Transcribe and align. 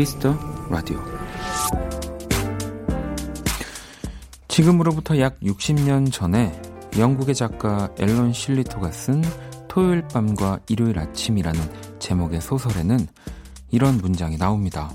키스 0.00 0.21
더 0.21 0.34
라디오 0.70 0.98
지금으로부터 4.48 5.20
약 5.20 5.38
60년 5.40 6.10
전에 6.10 6.58
영국의 6.96 7.34
작가 7.34 7.90
앨런 7.98 8.32
실리토가 8.32 8.92
쓴 8.92 9.22
토요일 9.68 10.00
밤과 10.08 10.58
일요일 10.68 10.98
아침이라는 10.98 11.60
제목의 11.98 12.40
소설에는 12.40 13.08
이런 13.72 13.98
문장이 13.98 14.38
나옵니다. 14.38 14.90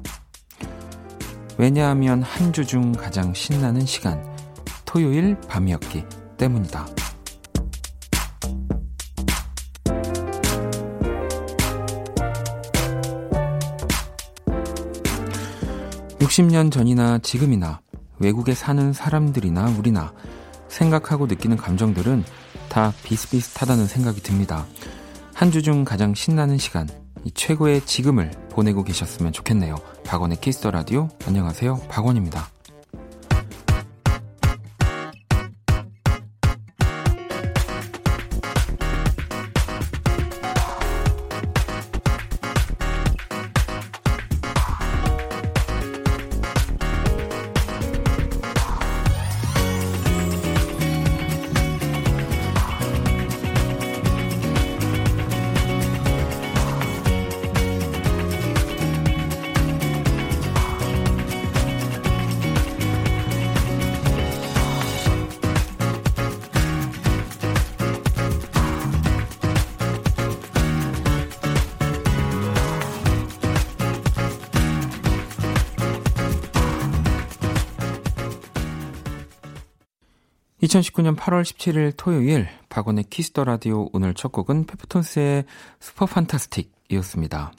왜냐하면 1.59 2.23
한 2.23 2.51
주 2.51 2.65
중 2.65 2.91
가장 2.91 3.31
신나는 3.31 3.85
시간, 3.85 4.25
토요일 4.85 5.39
밤이었기 5.41 6.03
때문이다. 6.39 6.94
60년 16.35 16.69
전이나 16.69 17.19
지금이나 17.19 17.79
외국에 18.19 18.53
사는 18.53 18.91
사람들이나 18.91 19.75
우리나 19.77 20.13
생각하고 20.67 21.27
느끼는 21.27 21.55
감정들은 21.55 22.25
다 22.67 22.91
비슷비슷하다는 23.03 23.87
생각이 23.87 24.21
듭니다. 24.21 24.65
한 25.33 25.51
주 25.51 25.61
중 25.61 25.85
가장 25.85 26.13
신나는 26.13 26.57
시간, 26.57 26.89
이 27.23 27.31
최고의 27.31 27.85
지금을 27.85 28.31
보내고 28.49 28.83
계셨으면 28.83 29.31
좋겠네요. 29.31 29.75
박원의 30.05 30.41
키스 30.41 30.60
더 30.60 30.71
라디오. 30.71 31.09
안녕하세요. 31.25 31.83
박원입니다. 31.89 32.54
2019년 80.75 81.15
8월 81.15 81.43
17일 81.43 81.93
토요일 81.95 82.49
박원의 82.69 83.05
키스 83.05 83.30
더 83.30 83.45
라디오 83.45 83.87
오늘 83.93 84.13
첫 84.13 84.31
곡은 84.31 84.65
페퍼톤스의 84.65 85.45
Superfantastic이었습니다. 85.79 87.53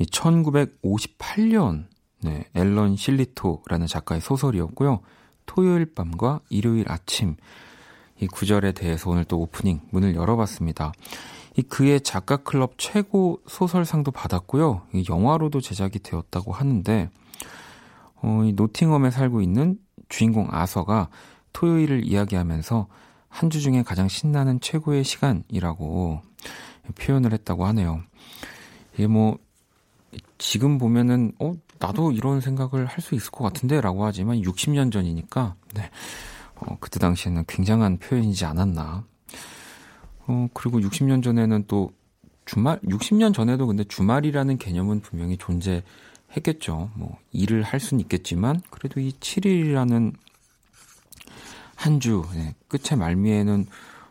1958년 0.00 1.84
네, 2.22 2.44
앨런 2.54 2.96
실리토라는 2.96 3.86
작가의 3.86 4.20
소설이었고요. 4.20 5.00
토요일 5.44 5.92
밤과 5.94 6.40
일요일 6.48 6.90
아침 6.90 7.36
이 8.18 8.26
구절에 8.26 8.72
대해서 8.72 9.10
오늘 9.10 9.24
또 9.24 9.38
오프닝 9.40 9.82
문을 9.90 10.14
열어봤습니다. 10.14 10.92
이 11.56 11.62
그의 11.62 12.00
작가 12.00 12.38
클럽 12.38 12.74
최고 12.78 13.40
소설상도 13.46 14.10
받았고요. 14.10 14.82
이 14.94 15.04
영화로도 15.08 15.60
제작이 15.60 15.98
되었다고 15.98 16.52
하는데 16.52 17.10
어, 18.22 18.42
이 18.44 18.52
노팅엄에 18.54 19.10
살고 19.10 19.42
있는 19.42 19.78
주인공 20.08 20.48
아서가 20.50 21.08
토요일을 21.56 22.04
이야기하면서 22.04 22.86
한 23.28 23.50
주 23.50 23.60
중에 23.60 23.82
가장 23.82 24.08
신나는 24.08 24.60
최고의 24.60 25.04
시간이라고 25.04 26.20
표현을 26.98 27.32
했다고 27.32 27.66
하네요. 27.66 28.02
이게 28.94 29.06
뭐, 29.06 29.38
지금 30.38 30.78
보면은, 30.78 31.32
어, 31.38 31.52
나도 31.78 32.12
이런 32.12 32.40
생각을 32.40 32.86
할 32.86 33.00
수 33.02 33.14
있을 33.14 33.30
것 33.30 33.44
같은데? 33.44 33.80
라고 33.80 34.04
하지만 34.06 34.40
60년 34.40 34.90
전이니까, 34.92 35.54
네. 35.74 35.90
어, 36.56 36.76
그때 36.80 36.98
당시에는 36.98 37.44
굉장한 37.46 37.98
표현이지 37.98 38.44
않았나. 38.46 39.04
어, 40.26 40.48
그리고 40.54 40.80
60년 40.80 41.22
전에는 41.22 41.64
또 41.68 41.92
주말, 42.46 42.80
60년 42.80 43.34
전에도 43.34 43.66
근데 43.66 43.84
주말이라는 43.84 44.56
개념은 44.58 45.00
분명히 45.00 45.36
존재했겠죠. 45.36 46.90
뭐, 46.94 47.18
일을 47.32 47.62
할 47.62 47.80
수는 47.80 48.00
있겠지만, 48.00 48.60
그래도 48.70 49.00
이 49.00 49.12
7일이라는 49.20 50.14
한 51.76 52.00
주, 52.00 52.24
네, 52.34 52.54
끝의 52.68 52.98
말미에는 52.98 53.66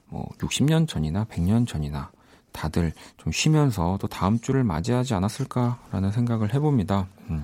뭐 0.08 0.26
60년 0.38 0.88
전이나 0.88 1.26
100년 1.26 1.68
전이나 1.68 2.12
다들 2.53 2.94
좀 3.18 3.34
쉬면서 3.34 3.98
또 4.00 4.08
다음 4.08 4.40
주를 4.40 4.64
맞이하지 4.64 5.14
않았을까라는 5.14 6.12
생각을 6.12 6.53
해봅니다. 6.53 7.08
음. 7.30 7.44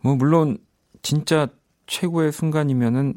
뭐, 0.00 0.16
물론, 0.16 0.58
진짜 1.02 1.46
최고의 1.86 2.32
순간이면은, 2.32 3.14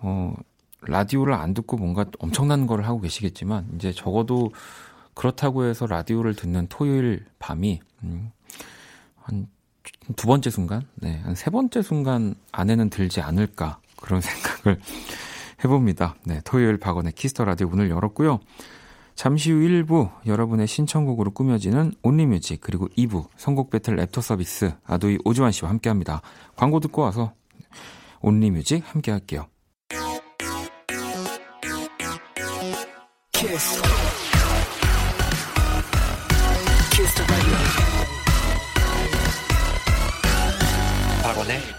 어, 0.00 0.34
라디오를 0.82 1.34
안 1.34 1.54
듣고 1.54 1.76
뭔가 1.76 2.06
엄청난 2.18 2.66
걸 2.66 2.82
하고 2.82 3.00
계시겠지만, 3.00 3.68
이제 3.76 3.92
적어도 3.92 4.50
그렇다고 5.14 5.64
해서 5.64 5.86
라디오를 5.86 6.34
듣는 6.34 6.66
토요일 6.68 7.24
밤이, 7.38 7.80
음, 8.02 8.32
한두 9.16 10.26
번째 10.26 10.50
순간? 10.50 10.82
네, 10.96 11.20
한 11.24 11.34
세 11.34 11.50
번째 11.50 11.82
순간 11.82 12.34
안에는 12.50 12.90
들지 12.90 13.20
않을까. 13.20 13.78
그런 14.00 14.20
생각을 14.20 14.80
해봅니다. 15.64 16.14
네, 16.24 16.40
토요일 16.44 16.78
박원의 16.78 17.12
키스 17.12 17.32
더 17.32 17.44
라디오 17.44 17.68
문을 17.68 17.90
열었고요. 17.90 18.40
잠시 19.14 19.50
후 19.50 19.58
1부 19.58 20.10
여러분의 20.26 20.68
신청곡으로 20.68 21.32
꾸며지는 21.32 21.92
only 22.02 22.28
music 22.28 22.60
그리고 22.60 22.86
2부 22.96 23.28
선곡 23.36 23.70
배틀 23.70 23.96
랩터 23.96 24.22
서비스 24.22 24.72
아도이 24.86 25.18
오주환 25.24 25.50
씨와 25.50 25.70
함께합니다. 25.70 26.22
광고 26.54 26.78
듣고 26.78 27.02
와서 27.02 27.32
only 28.20 28.48
music 28.48 28.84
함께 28.86 29.10
할게요. 29.10 29.48
키스. 33.32 33.82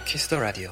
키스 0.05 0.27
더 0.27 0.39
라디오 0.39 0.69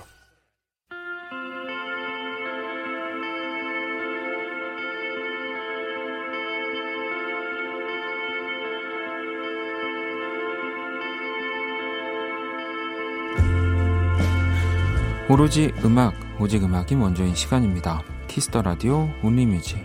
오로지 15.30 15.74
음악, 15.84 16.14
오직 16.40 16.64
음악이 16.64 16.96
먼저인 16.96 17.36
시간입니다. 17.36 18.02
키스터 18.28 18.62
라디오 18.62 19.10
온리뮤직. 19.22 19.78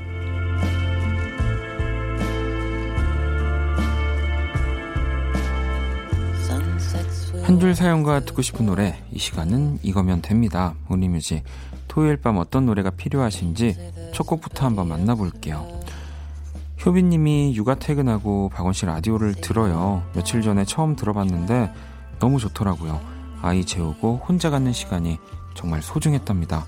한 7.43 7.59
줄 7.59 7.75
사연과 7.75 8.21
듣고 8.21 8.41
싶은 8.41 8.67
노래, 8.67 9.03
이 9.11 9.19
시간은 9.19 9.81
이거면 9.83 10.23
됩니다. 10.23 10.75
온리뮤직. 10.89 11.43
토요일 11.89 12.17
밤 12.17 12.39
어떤 12.39 12.67
노래가 12.67 12.91
필요하신지 12.91 13.77
첫 14.15 14.27
곡부터 14.27 14.65
한번 14.65 14.89
만나볼게요. 14.89 15.81
효빈님이 16.85 17.55
육아 17.57 17.75
퇴근하고 17.75 18.51
박원 18.55 18.73
씨 18.73 18.87
라디오를 18.87 19.35
들어요. 19.35 20.03
며칠 20.15 20.41
전에 20.43 20.65
처음 20.65 20.97
들어봤는데 20.97 21.73
너무 22.19 22.39
좋더라고요. 22.39 23.01
아이 23.43 23.65
재우고 23.65 24.23
혼자 24.27 24.49
갖는 24.51 24.73
시간이 24.73 25.19
정말 25.55 25.83
소중했답니다. 25.83 26.67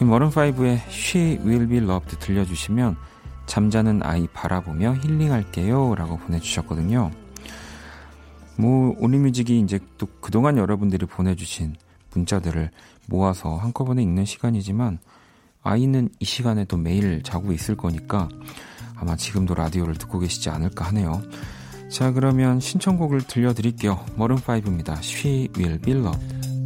머른5의 0.00 0.80
She 0.88 1.38
Will 1.44 1.68
Be 1.68 1.78
Loved 1.78 2.18
들려주시면 2.18 2.96
잠자는 3.46 4.02
아이 4.02 4.28
바라보며 4.28 4.94
힐링할게요 4.96 5.94
라고 5.94 6.18
보내주셨거든요. 6.18 7.10
뭐, 8.56 8.94
온리뮤직이 8.98 9.60
이제 9.60 9.78
또 9.98 10.06
그동안 10.20 10.56
여러분들이 10.58 11.06
보내주신 11.06 11.76
문자들을 12.14 12.70
모아서 13.06 13.56
한꺼번에 13.56 14.02
읽는 14.02 14.24
시간이지만 14.24 14.98
아이는 15.62 16.08
이 16.18 16.24
시간에도 16.24 16.76
매일 16.76 17.22
자고 17.22 17.52
있을 17.52 17.76
거니까 17.76 18.28
아마 18.96 19.16
지금도 19.16 19.54
라디오를 19.54 19.94
듣고 19.94 20.18
계시지 20.18 20.50
않을까 20.50 20.86
하네요. 20.86 21.22
자, 21.90 22.12
그러면 22.12 22.60
신청곡을 22.60 23.22
들려드릴게요. 23.22 24.04
머른5입니다. 24.16 24.98
She 24.98 25.48
Will 25.56 25.80
Be 25.80 25.94
Loved. 25.94 26.57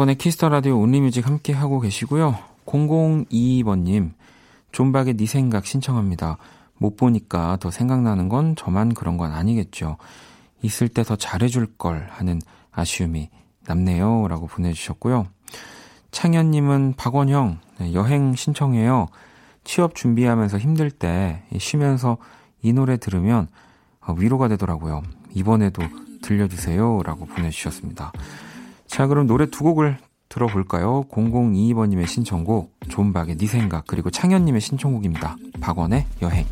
박원의 0.00 0.14
키스 0.14 0.35
더 0.35 0.48
라디오 0.48 0.80
only 0.80 1.00
music 1.00 1.26
함께 1.26 1.52
하고 1.52 1.78
계시고요. 1.78 2.38
0022번님, 2.64 4.12
존박의 4.72 5.18
네 5.18 5.26
생각 5.26 5.66
신청합니다. 5.66 6.38
못 6.78 6.96
보니까 6.96 7.58
더 7.60 7.70
생각나는 7.70 8.30
건 8.30 8.56
저만 8.56 8.94
그런 8.94 9.18
건 9.18 9.30
아니겠죠. 9.32 9.98
있을 10.62 10.88
때 10.88 11.02
더 11.02 11.16
잘해줄 11.16 11.76
걸 11.76 12.08
하는 12.12 12.40
아쉬움이 12.72 13.28
남네요. 13.66 14.26
라고 14.28 14.46
보내주셨고요. 14.46 15.26
창현님은 16.12 16.94
박원형, 16.96 17.58
네, 17.80 17.92
여행 17.92 18.34
신청해요. 18.34 19.08
취업 19.64 19.94
준비하면서 19.94 20.56
힘들 20.56 20.90
때 20.90 21.42
쉬면서 21.58 22.16
이 22.62 22.72
노래 22.72 22.96
들으면 22.96 23.48
위로가 24.16 24.48
되더라고요. 24.48 25.02
이번에도 25.34 25.82
들려주세요. 26.22 27.02
라고 27.04 27.26
보내주셨습니다. 27.26 28.12
자, 28.90 29.06
그럼 29.06 29.28
노래 29.28 29.46
두 29.46 29.62
곡을 29.62 29.98
들어볼까요? 30.28 31.04
0022번님의 31.12 32.08
신청곡, 32.08 32.74
존박의 32.88 33.36
네 33.36 33.46
생각, 33.46 33.86
그리고 33.86 34.10
창현님의 34.10 34.60
신청곡입니다. 34.60 35.36
박원의 35.60 36.06
여행. 36.22 36.44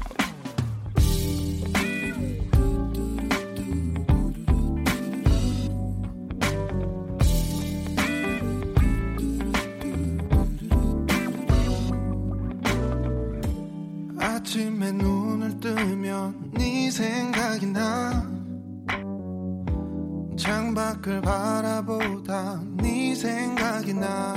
창밖을 20.99 21.21
바라보다 21.23 22.61
네 22.77 23.15
생각이 23.15 23.95
나. 23.95 24.35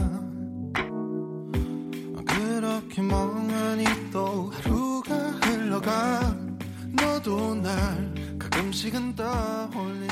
그렇게 2.25 3.01
멍하니 3.01 3.85
또 4.11 4.51
하루가 4.51 5.15
흘러가. 5.15 6.35
너도 6.93 7.55
날 7.55 8.13
가끔씩은 8.37 9.15
떠올린 9.15 10.07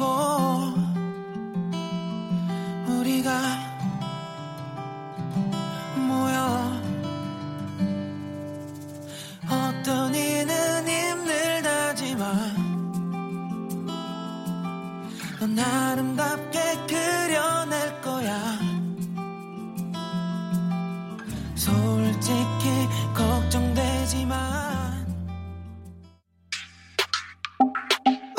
go 0.00 0.29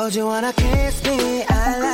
Oh, 0.04 0.08
you 0.08 0.26
wanna 0.26 0.52
kiss 0.54 1.04
me? 1.04 1.44
I 1.48 1.78
love 1.78 1.91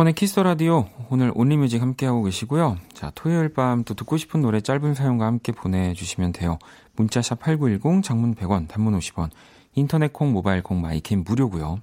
박원의 0.00 0.14
키스 0.14 0.32
더 0.32 0.42
라디오 0.44 0.86
오늘 1.10 1.30
only 1.34 1.55
music 1.55 1.82
함께하고 1.82 2.22
계시고요. 2.22 2.78
자, 2.94 3.12
토요일 3.14 3.52
밤 3.52 3.84
또 3.84 3.92
듣고 3.92 4.16
싶은 4.16 4.40
노래 4.40 4.62
짧은 4.62 4.94
사연과 4.94 5.26
함께 5.26 5.52
보내주시면 5.52 6.32
돼요. 6.32 6.58
문자샵 6.96 7.40
8910 7.40 8.02
장문 8.02 8.34
100원 8.34 8.66
단문 8.66 8.98
50원 8.98 9.28
인터넷 9.74 10.10
콩 10.14 10.32
모바일 10.32 10.62
콩 10.62 10.80
마이케이 10.80 11.24
무료고요. 11.26 11.80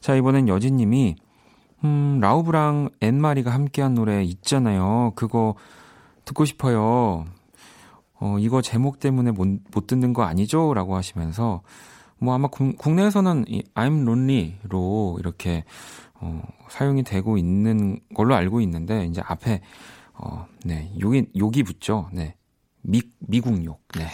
자, 0.00 0.14
이번엔 0.14 0.48
여진님이 0.48 1.16
음, 1.84 2.20
라우브랑 2.22 2.88
앤마리가 3.00 3.52
함께한 3.52 3.94
노래 3.94 4.22
있잖아요. 4.22 5.12
그거 5.14 5.56
듣고 6.24 6.46
싶어요. 6.46 7.26
어, 8.18 8.36
이거 8.38 8.62
제목 8.62 8.98
때문에 8.98 9.30
못, 9.30 9.46
못 9.72 9.86
듣는 9.86 10.14
거 10.14 10.22
아니죠? 10.22 10.72
라고 10.72 10.96
하시면서 10.96 11.60
뭐 12.18 12.34
아마 12.34 12.48
국, 12.48 12.94
내에서는 12.94 13.44
이 13.48 13.62
I'm 13.74 14.02
lonely로 14.08 15.18
이렇게 15.18 15.64
어, 16.24 16.42
사용이 16.70 17.02
되고 17.02 17.36
있는 17.36 18.00
걸로 18.14 18.34
알고 18.34 18.60
있는데 18.62 19.04
이제 19.04 19.20
앞에 19.24 19.60
어, 20.14 20.46
네, 20.64 20.90
욕이 21.00 21.26
욕이 21.36 21.62
붙죠. 21.62 22.08
네. 22.12 22.34
미 22.82 23.02
미국 23.18 23.62
욕. 23.64 23.82
네. 23.96 24.06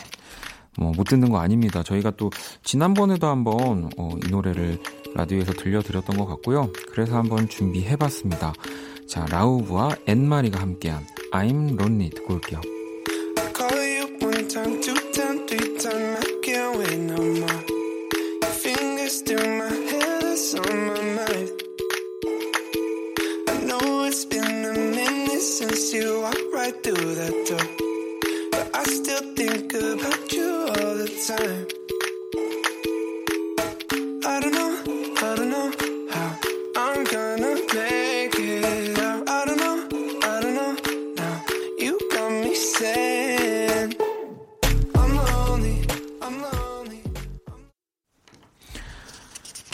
뭐 0.78 0.92
못 0.92 1.04
듣는 1.04 1.30
거 1.30 1.38
아닙니다. 1.38 1.82
저희가 1.82 2.12
또 2.12 2.30
지난번에도 2.62 3.26
한번 3.26 3.90
어, 3.96 4.10
이 4.24 4.30
노래를 4.30 4.78
라디오에서 5.14 5.52
들려드렸던 5.52 6.16
것 6.16 6.26
같고요. 6.26 6.72
그래서 6.92 7.16
한번 7.16 7.48
준비해 7.48 7.96
봤습니다. 7.96 8.52
자, 9.08 9.26
라우브와 9.28 9.90
앤마리가 10.06 10.60
함께한 10.60 11.04
I'm 11.32 11.78
lonely 11.80 12.10
듣고 12.10 12.34
올게요. 12.34 12.60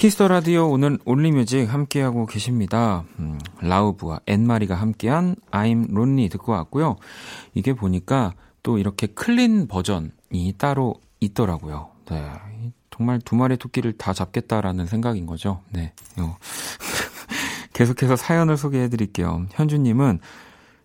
키스 0.07 0.21
더 0.21 0.29
라디오 0.29 0.71
오늘 0.71 1.01
only 1.05 1.33
music 1.33 1.69
함께하고 1.75 2.27
계십니다. 2.27 3.03
음, 3.19 3.41
라우브와 3.59 4.21
앤마리가 4.27 4.77
함께한 4.77 5.35
I'm 5.51 5.91
Lonely 5.91 6.29
듣고 6.29 6.53
왔고요. 6.53 6.95
이게 7.55 7.73
보니까 7.73 8.33
또 8.63 8.79
이렇게 8.79 9.09
clean 9.09 9.67
버전이 9.67 10.55
따로 10.59 10.95
있더라고요. 11.19 11.89
네. 12.09 12.31
정말 12.89 13.19
두 13.19 13.35
마리 13.35 13.57
토끼를 13.57 13.95
다 13.95 14.13
잡겠다라는 14.13 14.87
생각인 14.87 15.27
거죠. 15.27 15.63
네. 15.71 15.93
계속해서 17.75 18.15
사연을 18.15 18.57
소개해 18.57 18.89
드릴게요. 18.89 19.47
현주님은 19.51 20.21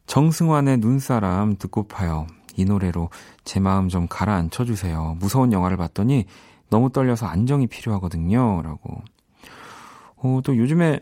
정승환의 0.07 0.79
눈사람 0.79 1.57
듣고파요. 1.57 2.25
이 2.55 2.65
노래로 2.65 3.11
제 3.43 3.59
마음 3.59 3.87
좀 3.87 4.07
가라앉혀 4.09 4.65
주세요. 4.65 5.15
무서운 5.19 5.53
영화를 5.53 5.77
봤더니 5.77 6.25
너무 6.71 6.89
떨려서 6.89 7.27
안정이 7.27 7.67
필요하거든요. 7.67 8.61
라고. 8.63 9.03
어, 10.15 10.39
또 10.43 10.57
요즘에 10.57 10.99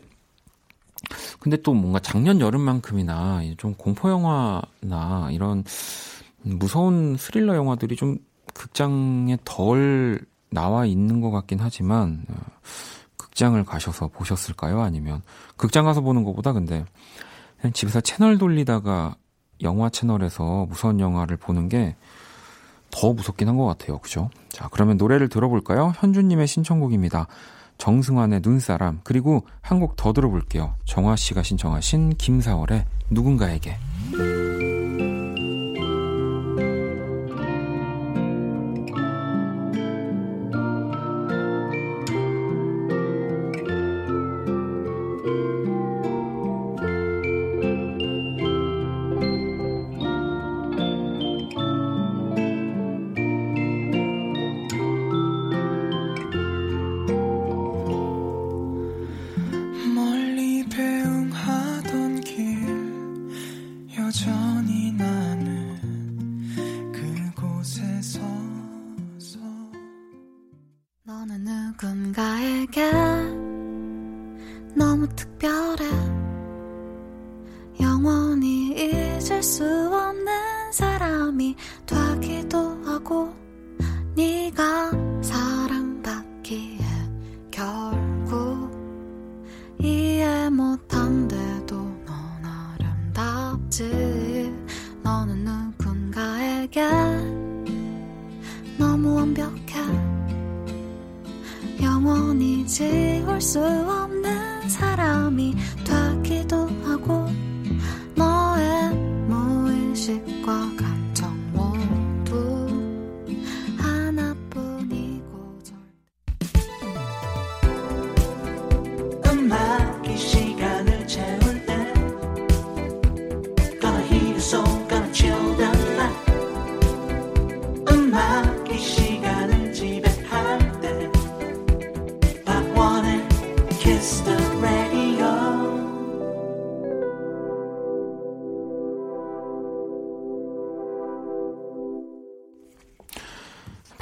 근데 1.38 1.56
또 1.62 1.72
뭔가 1.72 2.00
작년 2.00 2.40
여름만큼이나 2.40 3.40
좀 3.56 3.74
공포 3.74 4.10
영화나 4.10 5.30
이런 5.30 5.64
무서운 6.42 7.16
스릴러 7.16 7.54
영화들이 7.54 7.96
좀 7.96 8.18
극장에 8.52 9.38
덜 9.44 10.20
나와 10.50 10.84
있는 10.84 11.20
것 11.20 11.30
같긴 11.30 11.60
하지만 11.60 12.24
어, 12.28 12.34
극장을 13.16 13.62
가셔서 13.64 14.08
보셨을까요? 14.08 14.80
아니면 14.80 15.22
극장 15.56 15.84
가서 15.84 16.00
보는 16.00 16.24
것보다 16.24 16.52
근데 16.52 16.84
그냥 17.60 17.72
집에서 17.72 18.00
채널 18.00 18.38
돌리다가 18.38 19.14
영화 19.62 19.88
채널에서 19.88 20.66
무서운 20.66 20.98
영화를 20.98 21.36
보는 21.36 21.68
게 21.68 21.94
더 22.90 23.12
무섭긴 23.12 23.48
한 23.48 23.56
것 23.56 23.66
같아요. 23.66 23.98
그죠? 23.98 24.30
자, 24.50 24.68
그러면 24.70 24.96
노래를 24.96 25.28
들어볼까요? 25.28 25.92
현주님의 25.96 26.46
신청곡입니다. 26.46 27.26
정승환의 27.78 28.40
눈사람, 28.42 29.00
그리고 29.04 29.44
한 29.62 29.80
곡 29.80 29.96
더 29.96 30.12
들어볼게요. 30.12 30.74
정화 30.84 31.16
씨가 31.16 31.42
신청하신 31.42 32.16
김사월의 32.18 32.84
누군가에게. 33.10 33.76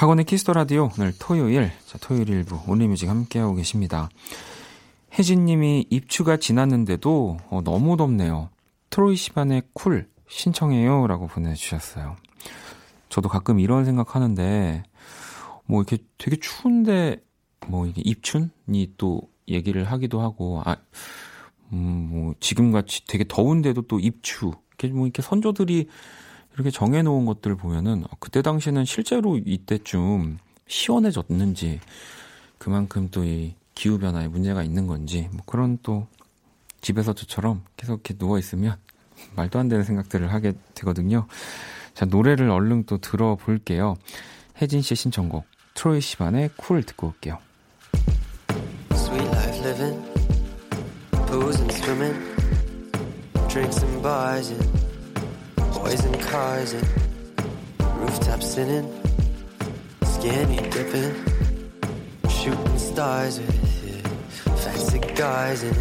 박원의 0.09 0.25
키스 0.25 0.43
더 0.43 0.54
라디오 0.55 0.88
오늘 0.99 1.12
토요일 1.19 1.71
자 1.85 1.99
토요일 2.00 2.31
일부 2.31 2.59
only 2.66 2.86
music 2.86 3.11
함께하고 3.11 3.55
계십니다. 3.55 4.09
혜진님이 5.12 5.85
입추가 5.91 6.38
지났는데도 6.38 7.37
어, 7.50 7.61
너무 7.62 7.99
덥네요. 7.99 8.49
트로이 8.88 9.17
시반의 9.17 9.65
Cool 9.75 10.09
신청해요라고 10.27 11.27
보내주셨어요. 11.27 12.17
저도 13.11 13.29
가끔 13.29 13.61
이런 13.61 13.85
생각하는데 13.85 14.83
뭐 15.67 15.83
이렇게 15.83 16.03
되게 16.17 16.38
추운데 16.41 17.23
뭐 17.67 17.87
이게 17.87 18.00
입춘이 18.03 18.95
또 18.97 19.21
얘기를 19.47 19.85
하기도 19.85 20.23
하고 20.23 20.62
아 20.65 20.79
음, 21.75 22.09
뭐 22.11 22.35
지금같이 22.41 23.07
되게 23.07 23.27
더운데도 23.29 23.83
또 23.83 23.99
입추 23.99 24.53
이렇게 24.79 24.88
뭐 24.88 25.05
이렇게 25.05 25.21
선조들이 25.21 25.88
이렇게 26.55 26.71
정해놓은 26.71 27.25
것들을 27.26 27.57
보면은 27.57 28.05
그때 28.21 28.43
당시에는 28.43 28.85
실제로 28.85 29.38
이때쯤 29.38 30.38
시원해졌는지 30.67 31.81
그만큼 32.59 33.09
또 33.11 33.25
이 33.25 33.55
기후 33.78 33.97
변화에 33.97 34.26
문제가 34.26 34.64
있는 34.64 34.88
건지 34.88 35.28
뭐 35.31 35.43
그런 35.47 35.78
또 35.85 36.09
집에서 36.81 37.12
저처럼 37.12 37.62
계속 37.76 37.93
이렇게 37.93 38.14
누워 38.14 38.37
있으면 38.37 38.76
말도 39.37 39.57
안 39.61 39.69
되는 39.69 39.85
생각들을 39.85 40.33
하게 40.33 40.55
되거든요. 40.75 41.28
자 41.95 42.05
노래를 42.05 42.50
얼른 42.50 42.87
또 42.87 42.99
들어볼게요. 42.99 43.95
혜진 44.61 44.83
씨 44.83 44.97
신청곡 44.97 45.45
트로이 45.75 46.00
시반의 46.00 46.50
쿨 46.57 46.83
듣고 46.83 47.07
올게요. 47.07 47.38
Sweet 48.90 49.28
life 49.28 49.61
living, 49.64 50.02
booze 51.31 51.61
and 51.61 51.73
swimming, 51.73 52.19
drinks 53.49 53.85
and 53.85 54.02
bars 54.02 54.50
and 54.50 54.77
Boys 55.75 56.04
in 56.04 56.14
cars 56.20 56.72
and 56.72 56.87
rooftops 57.98 58.54
sitting, 58.54 58.87
skinny 60.02 60.56
dipping, 60.70 61.14
shooting 62.28 62.78
stars 62.78 63.38
with 63.38 63.58
yeah, 63.84 64.54
fat 64.56 64.78
cigars 64.78 65.62
and 65.62 65.76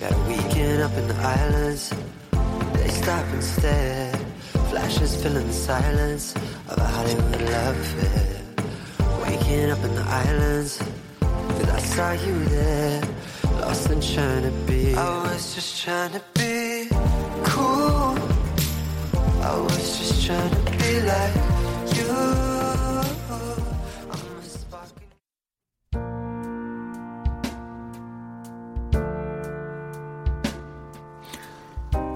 got 0.00 0.12
a 0.12 0.18
weekend 0.28 0.82
up 0.82 0.92
in 0.96 1.08
the 1.08 1.16
islands. 1.16 1.92
They 2.74 2.88
stop 2.88 3.26
and 3.26 3.44
stare, 3.44 4.12
flashes 4.70 5.22
filling 5.22 5.46
the 5.46 5.52
silence 5.52 6.34
of 6.68 6.78
a 6.78 6.84
Hollywood 6.84 7.42
love 7.42 7.78
affair. 7.78 8.42
Waking 9.22 9.70
up 9.70 9.82
in 9.84 9.94
the 9.94 10.02
islands, 10.02 10.78
cause 11.20 11.70
I 11.70 11.80
saw 11.80 12.12
you 12.12 12.44
there, 12.44 13.02
lost 13.60 13.90
and 13.90 14.02
trying 14.02 14.42
to 14.42 14.50
be. 14.66 14.94
I 14.94 15.22
was 15.32 15.54
just 15.54 15.82
trying 15.82 16.12
to 16.12 16.22
be 16.34 16.39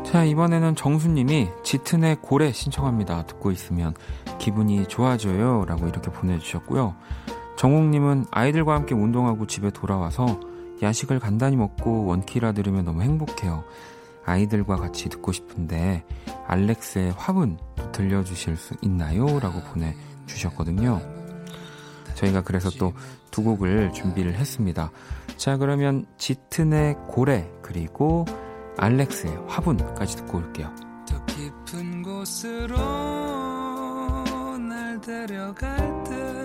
자, 0.05 0.23
이번에는 0.23 0.77
정수님이 0.77 1.49
짙은의 1.65 2.19
고래 2.23 2.53
신청합니다. 2.53 3.27
듣고 3.27 3.51
있으면 3.51 3.95
기분이 4.39 4.87
좋아져요. 4.87 5.65
라고 5.67 5.89
이렇게 5.89 6.13
보내주셨고요. 6.13 6.95
정옥님은 7.57 8.27
아이들과 8.31 8.75
함께 8.75 8.95
운동하고 8.95 9.49
집에 9.49 9.71
돌아와서 9.71 10.39
야식을 10.81 11.19
간단히 11.19 11.57
먹고 11.57 12.05
원키라 12.05 12.53
들으면 12.53 12.85
너무 12.85 13.03
행복해요. 13.03 13.65
아이들과 14.25 14.77
같이 14.77 15.09
듣고 15.09 15.33
싶은데 15.33 16.05
알렉스의 16.47 17.13
화분 17.17 17.59
들려주실 17.93 18.57
수 18.57 18.75
있나요? 18.83 19.39
라고 19.41 19.61
보내주셨거든요. 19.63 21.01
저희가 22.15 22.43
그래서 22.43 22.71
또 22.71 22.93
두 23.35 23.43
곡을 23.43 23.93
준비를 23.93 24.35
했습니다. 24.37 24.93
자, 25.37 25.57
그러면 25.57 26.07
짙은의 26.19 26.95
고래, 27.09 27.51
그리고 27.63 28.25
알렉스의 28.77 29.47
화분까지 29.49 30.19
듣고 30.19 30.39
올게요. 30.39 30.73
더 31.09 31.25
깊은 31.27 32.03
곳으로 32.05 32.77
날 34.59 35.01
데려갈 35.01 36.05
듯 36.05 36.44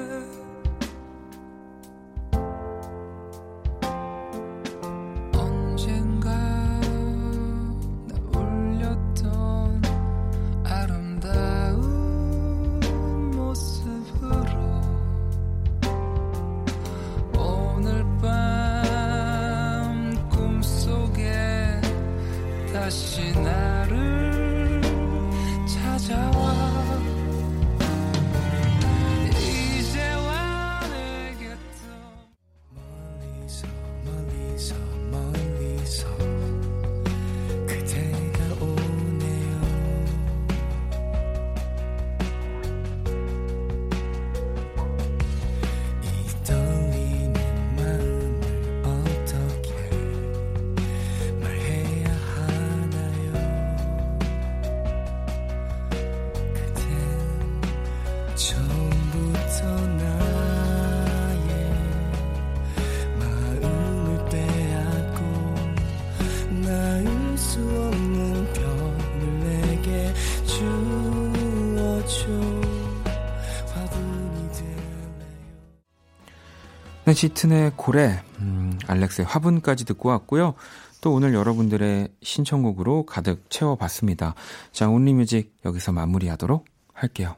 짙은의 77.19 77.73
고래, 77.75 78.23
음, 78.39 78.79
알렉스의 78.87 79.25
화분까지 79.25 79.83
듣고 79.83 80.07
왔고요. 80.07 80.53
또 81.01 81.11
오늘 81.11 81.33
여러분들의 81.33 82.07
신청곡으로 82.23 83.05
가득 83.05 83.43
채워봤습니다. 83.49 84.35
자, 84.71 84.87
온리뮤직 84.87 85.53
여기서 85.65 85.91
마무리하도록 85.91 86.63
할게요. 86.93 87.35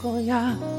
거야. 0.00 0.69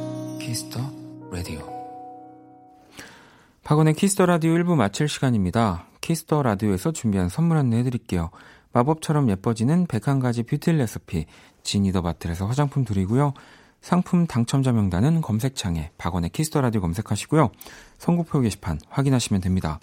박원의 3.72 3.94
키스 3.94 4.14
더 4.14 4.26
라디오 4.26 4.52
1부 4.56 4.76
마칠 4.76 5.08
시간입니다. 5.08 5.86
키스 6.02 6.28
더 6.28 6.44
라디오에서 6.44 6.92
준비한 6.92 7.30
선물 7.30 7.56
안내 7.56 7.78
해 7.78 7.84
드릴게요. 7.84 8.30
마법처럼 8.74 9.30
예뻐지는 9.30 9.88
101가지 9.88 10.46
뷰티 10.46 10.74
레시피 10.74 11.26
지니더 11.64 12.02
바틀에서 12.02 12.48
화장품 12.48 12.84
드리고요. 12.84 13.34
상품 13.80 14.28
당첨자 14.28 14.74
명단은 14.74 15.22
검색창에 15.22 15.92
박원의 15.98 16.32
키스 16.32 16.49
더 16.49 16.60
라디오 16.60 16.82
검색하시고요. 16.82 17.50
선곡표 17.98 18.42
게시판 18.42 18.78
확인하시면 18.90 19.40
됩니다. 19.40 19.80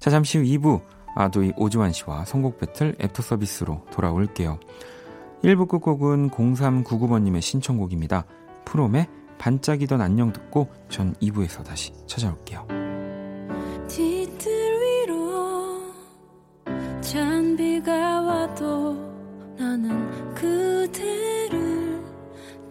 자, 0.00 0.10
잠시 0.10 0.38
후 0.38 0.42
2부 0.42 0.82
아도이 1.14 1.52
오주환 1.56 1.92
씨와 1.92 2.24
선곡 2.24 2.58
배틀 2.58 2.96
애프터 3.00 3.22
서비스로 3.22 3.86
돌아올게요. 3.92 4.58
1부 5.44 5.68
끝곡은 5.68 6.30
0399번님의 6.30 7.40
신청곡입니다. 7.40 8.24
프롬의 8.64 9.06
반짝이던 9.38 10.00
안녕 10.00 10.32
듣고 10.32 10.72
전 10.88 11.14
2부에서 11.22 11.62
다시 11.62 11.92
찾아올게요. 12.08 12.81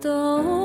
떠 0.02 0.61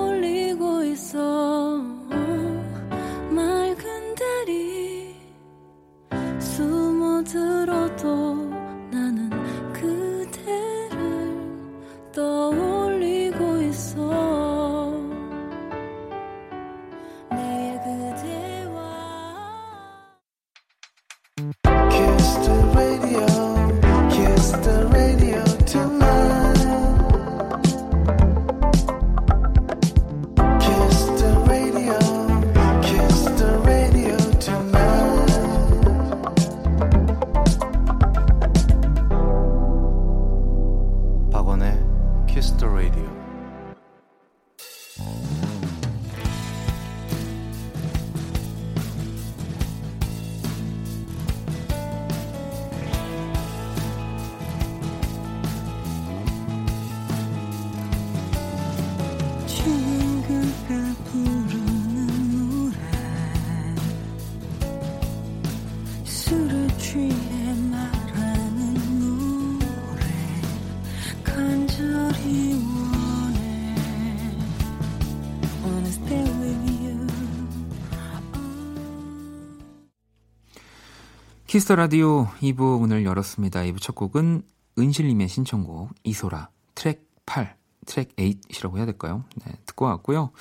키스 81.57 81.68
더 81.68 81.75
라디오 81.75 82.27
2부 82.43 82.81
문을 82.81 83.07
열었습니다. 83.07 83.61
2부 83.61 83.81
첫 83.81 83.95
곡은 83.95 84.43
은실님의 84.79 85.27
신청곡 85.27 85.89
이소라 86.05 86.51
트랙 86.75 87.09
8, 87.25 87.57
트랙 87.87 88.15
8이라고 88.15 88.77
해야 88.77 88.85
될까요? 88.85 89.25
네, 89.43 89.55
듣고 89.65 89.87
왔고요. 89.87 90.33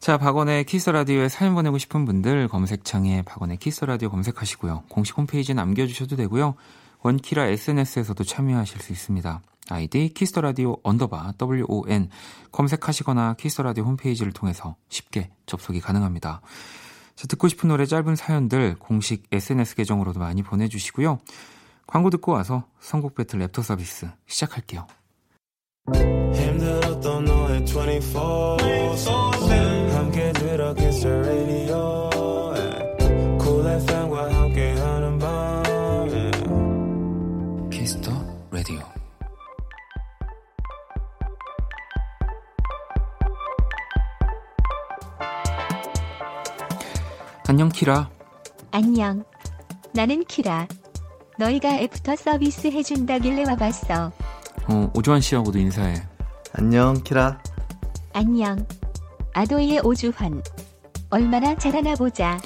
자, 0.00 0.18
박원의 0.18 0.64
키스 0.64 0.80
더 0.80 0.90
라디오에 0.90 1.28
사연 1.28 1.54
보내고 1.54 1.78
싶은 1.78 2.04
분들 2.06 2.48
검색창에 2.48 3.22
박원의 3.22 3.58
키스 3.58 3.74
더 3.74 3.84
라디오 3.84 4.10
검색하시고요. 4.10 4.82
공식 4.88 5.16
홈페이지에 5.16 5.54
남겨주셔도 5.54 6.16
되고요. 6.16 6.56
원키라 7.02 7.46
SNS에서도 7.46 8.24
참여하실 8.24 8.80
수 8.80 8.90
있습니다. 8.90 9.42
아이디 9.70 10.08
키스 10.08 10.28
더 10.28 10.40
라디오 10.40 10.76
underbar 10.82 11.34
WON 11.40 12.10
검색하시거나 12.50 13.34
키스 13.34 13.52
더 13.52 13.62
라디오 13.62 13.84
홈페이지를 13.84 14.32
통해서 14.32 14.74
쉽게 14.88 15.30
접속이 15.46 15.80
가능합니다. 15.80 16.40
자, 17.14 17.26
듣고 17.26 17.48
싶은 17.48 17.68
노래 17.68 17.86
짧은 17.86 18.16
사연들 18.16 18.76
공식 18.78 19.24
SNS 19.30 19.76
계정으로도 19.76 20.20
많이 20.20 20.42
보내주시고요. 20.42 21.18
광고 21.86 22.10
듣고 22.10 22.32
와서 22.32 22.64
선곡 22.80 23.14
배틀 23.14 23.40
랩터 23.40 23.62
서비스 23.62 24.08
시작할게요. 24.26 24.86
힘들었던 26.34 27.24
너의 27.24 27.64
24 27.64 28.56
함께 29.96 30.32
들어 30.32 30.74
키 30.74 30.90
안녕 47.48 47.68
키라. 47.68 48.08
안녕. 48.70 49.24
나는 49.92 50.24
키라. 50.24 50.66
너희가 51.38 51.76
애프터 51.80 52.16
서비스 52.16 52.68
해준다길래 52.68 53.44
와봤어. 53.48 54.12
어, 54.68 54.90
오주환 54.94 55.20
씨하고도 55.20 55.58
인사해. 55.58 55.94
안녕, 56.52 56.94
키라. 57.02 57.38
안녕. 58.12 58.64
아도이의 59.34 59.80
오주환. 59.84 60.42
얼마나 61.10 61.54
잘하나 61.56 61.94
보자. 61.94 62.38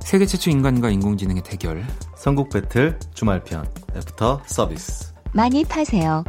세계 0.00 0.24
최초 0.26 0.50
인간과 0.50 0.90
인공지능의 0.90 1.42
대결. 1.42 1.84
선곡 2.16 2.50
배틀 2.50 2.98
주말편 3.14 3.68
애프터 3.96 4.42
서비스. 4.46 5.12
많이 5.32 5.64
파세요. 5.64 6.24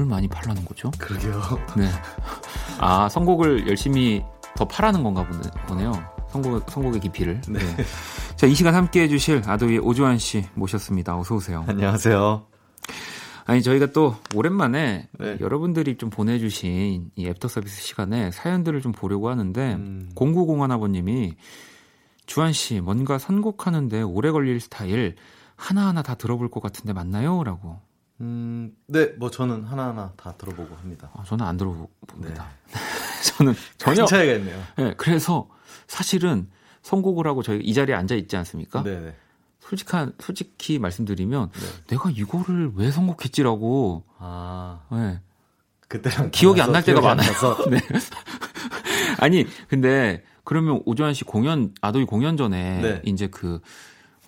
뭘 0.00 0.06
많이 0.06 0.28
팔라는 0.28 0.64
거죠? 0.64 0.90
그러게요. 0.98 1.40
네. 1.76 1.88
아, 2.78 3.08
선곡을 3.08 3.68
열심히 3.68 4.24
더 4.56 4.66
팔라는 4.66 5.02
건가 5.02 5.26
보네요. 5.66 5.92
선곡, 6.30 6.70
선곡의 6.70 7.00
깊이를. 7.00 7.40
네. 7.48 7.58
네. 7.58 7.84
자, 8.36 8.46
이 8.46 8.54
시간 8.54 8.74
함께 8.74 9.02
해주실 9.02 9.42
아도이 9.46 9.78
오주환 9.78 10.18
씨 10.18 10.46
모셨습니다. 10.54 11.18
어서오세요. 11.18 11.64
안녕하세요. 11.68 12.46
아니, 13.44 13.62
저희가 13.62 13.86
또 13.86 14.16
오랜만에 14.34 15.08
네. 15.18 15.36
여러분들이 15.40 15.96
좀 15.98 16.08
보내주신 16.08 17.10
이 17.16 17.26
애프터 17.26 17.48
서비스 17.48 17.82
시간에 17.82 18.30
사연들을 18.30 18.80
좀 18.80 18.92
보려고 18.92 19.28
하는데, 19.28 19.74
음. 19.74 20.10
0901아버님이 20.14 21.34
주환 22.26 22.52
씨, 22.52 22.80
뭔가 22.80 23.18
선곡하는데 23.18 24.02
오래 24.02 24.30
걸릴 24.30 24.60
스타일 24.60 25.16
하나하나 25.56 26.02
다 26.02 26.14
들어볼 26.14 26.50
것 26.50 26.62
같은데 26.62 26.92
맞나요? 26.92 27.42
라고. 27.44 27.89
음, 28.20 28.74
네, 28.86 29.06
뭐 29.18 29.30
저는 29.30 29.64
하나하나 29.64 30.12
다 30.16 30.34
들어보고 30.36 30.74
합니다. 30.76 31.10
아, 31.14 31.24
저는 31.24 31.44
안 31.46 31.56
들어봅니다. 31.56 32.46
네. 32.68 32.72
저는 33.36 33.54
전혀 33.78 34.04
차이가 34.04 34.34
있네요. 34.34 34.62
네, 34.76 34.94
그래서 34.96 35.48
사실은 35.86 36.48
선곡을 36.82 37.26
하고 37.26 37.42
저희 37.42 37.60
이 37.60 37.72
자리에 37.74 37.94
앉아 37.94 38.14
있지 38.16 38.36
않습니까? 38.36 38.82
네. 38.82 39.00
네. 39.00 39.16
솔직한 39.60 40.12
솔직히 40.18 40.78
말씀드리면 40.78 41.50
네. 41.52 41.86
내가 41.88 42.10
이거를 42.10 42.72
왜 42.74 42.90
선곡했지라고 42.90 44.04
아. 44.18 44.80
네. 44.90 45.20
그때랑 45.88 46.30
기억이 46.30 46.60
안 46.62 46.72
날 46.72 46.84
때가 46.84 47.00
많아요. 47.00 47.30
네. 47.70 47.80
아니, 49.18 49.44
근데 49.68 50.22
그러면 50.44 50.80
오조환 50.86 51.14
씨 51.14 51.24
공연 51.24 51.74
아도이 51.80 52.04
공연 52.04 52.36
전에 52.36 52.80
네. 52.80 53.02
이제 53.04 53.26
그 53.26 53.60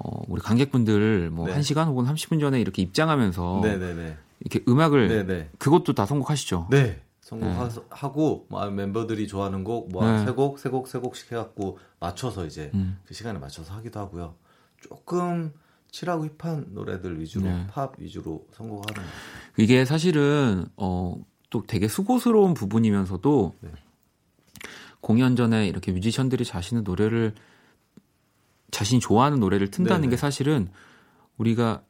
어, 0.05 0.23
우리 0.27 0.41
관객분들 0.41 1.31
뭐 1.31 1.47
네. 1.47 1.55
1시간 1.55 1.87
혹은 1.87 2.05
30분 2.05 2.41
전에 2.41 2.61
이렇게 2.61 2.83
입장하면서 2.83 3.61
네네네. 3.63 4.17
이렇게 4.41 4.65
음악을 4.67 5.09
네네. 5.09 5.51
그것도 5.59 5.93
다 5.93 6.07
선곡하시죠? 6.07 6.69
네. 6.71 7.01
선곡하고 7.21 8.47
뭐 8.49 8.71
멤버들이 8.71 9.29
좋아하는 9.29 9.63
곡 9.63 9.91
뭐세 9.91 10.25
네. 10.25 10.33
곡, 10.33 10.59
세 10.59 10.69
곡, 10.69 10.89
세 10.89 10.99
곡씩 10.99 11.31
해 11.33 11.37
갖고 11.37 11.79
맞춰서 12.01 12.45
이제 12.45 12.71
음. 12.75 12.99
그 13.07 13.15
시간에 13.15 13.39
맞춰서 13.39 13.73
하기도 13.75 14.01
하고요. 14.01 14.35
조금 14.81 15.53
칠하고 15.93 16.27
힙한 16.39 16.69
노래들 16.71 17.21
위주로 17.21 17.47
네. 17.47 17.67
팝 17.69 17.95
위주로 17.99 18.47
선곡하는 18.51 19.09
이게 19.57 19.85
사실은 19.85 20.67
어, 20.77 21.17
또 21.49 21.63
되게 21.67 21.87
수고스러운 21.87 22.55
부분이면서도 22.55 23.55
네. 23.61 23.71
공연 25.01 25.37
전에 25.37 25.69
이렇게 25.69 25.93
뮤지션들이 25.93 26.45
자신의 26.45 26.83
노래를 26.83 27.35
자신이 28.73 29.01
좋아하는 29.01 29.39
노래를 29.39 29.71
튼다는 29.71 30.01
네네. 30.03 30.11
게 30.11 30.17
사실은 30.17 30.69
우리가 31.37 31.83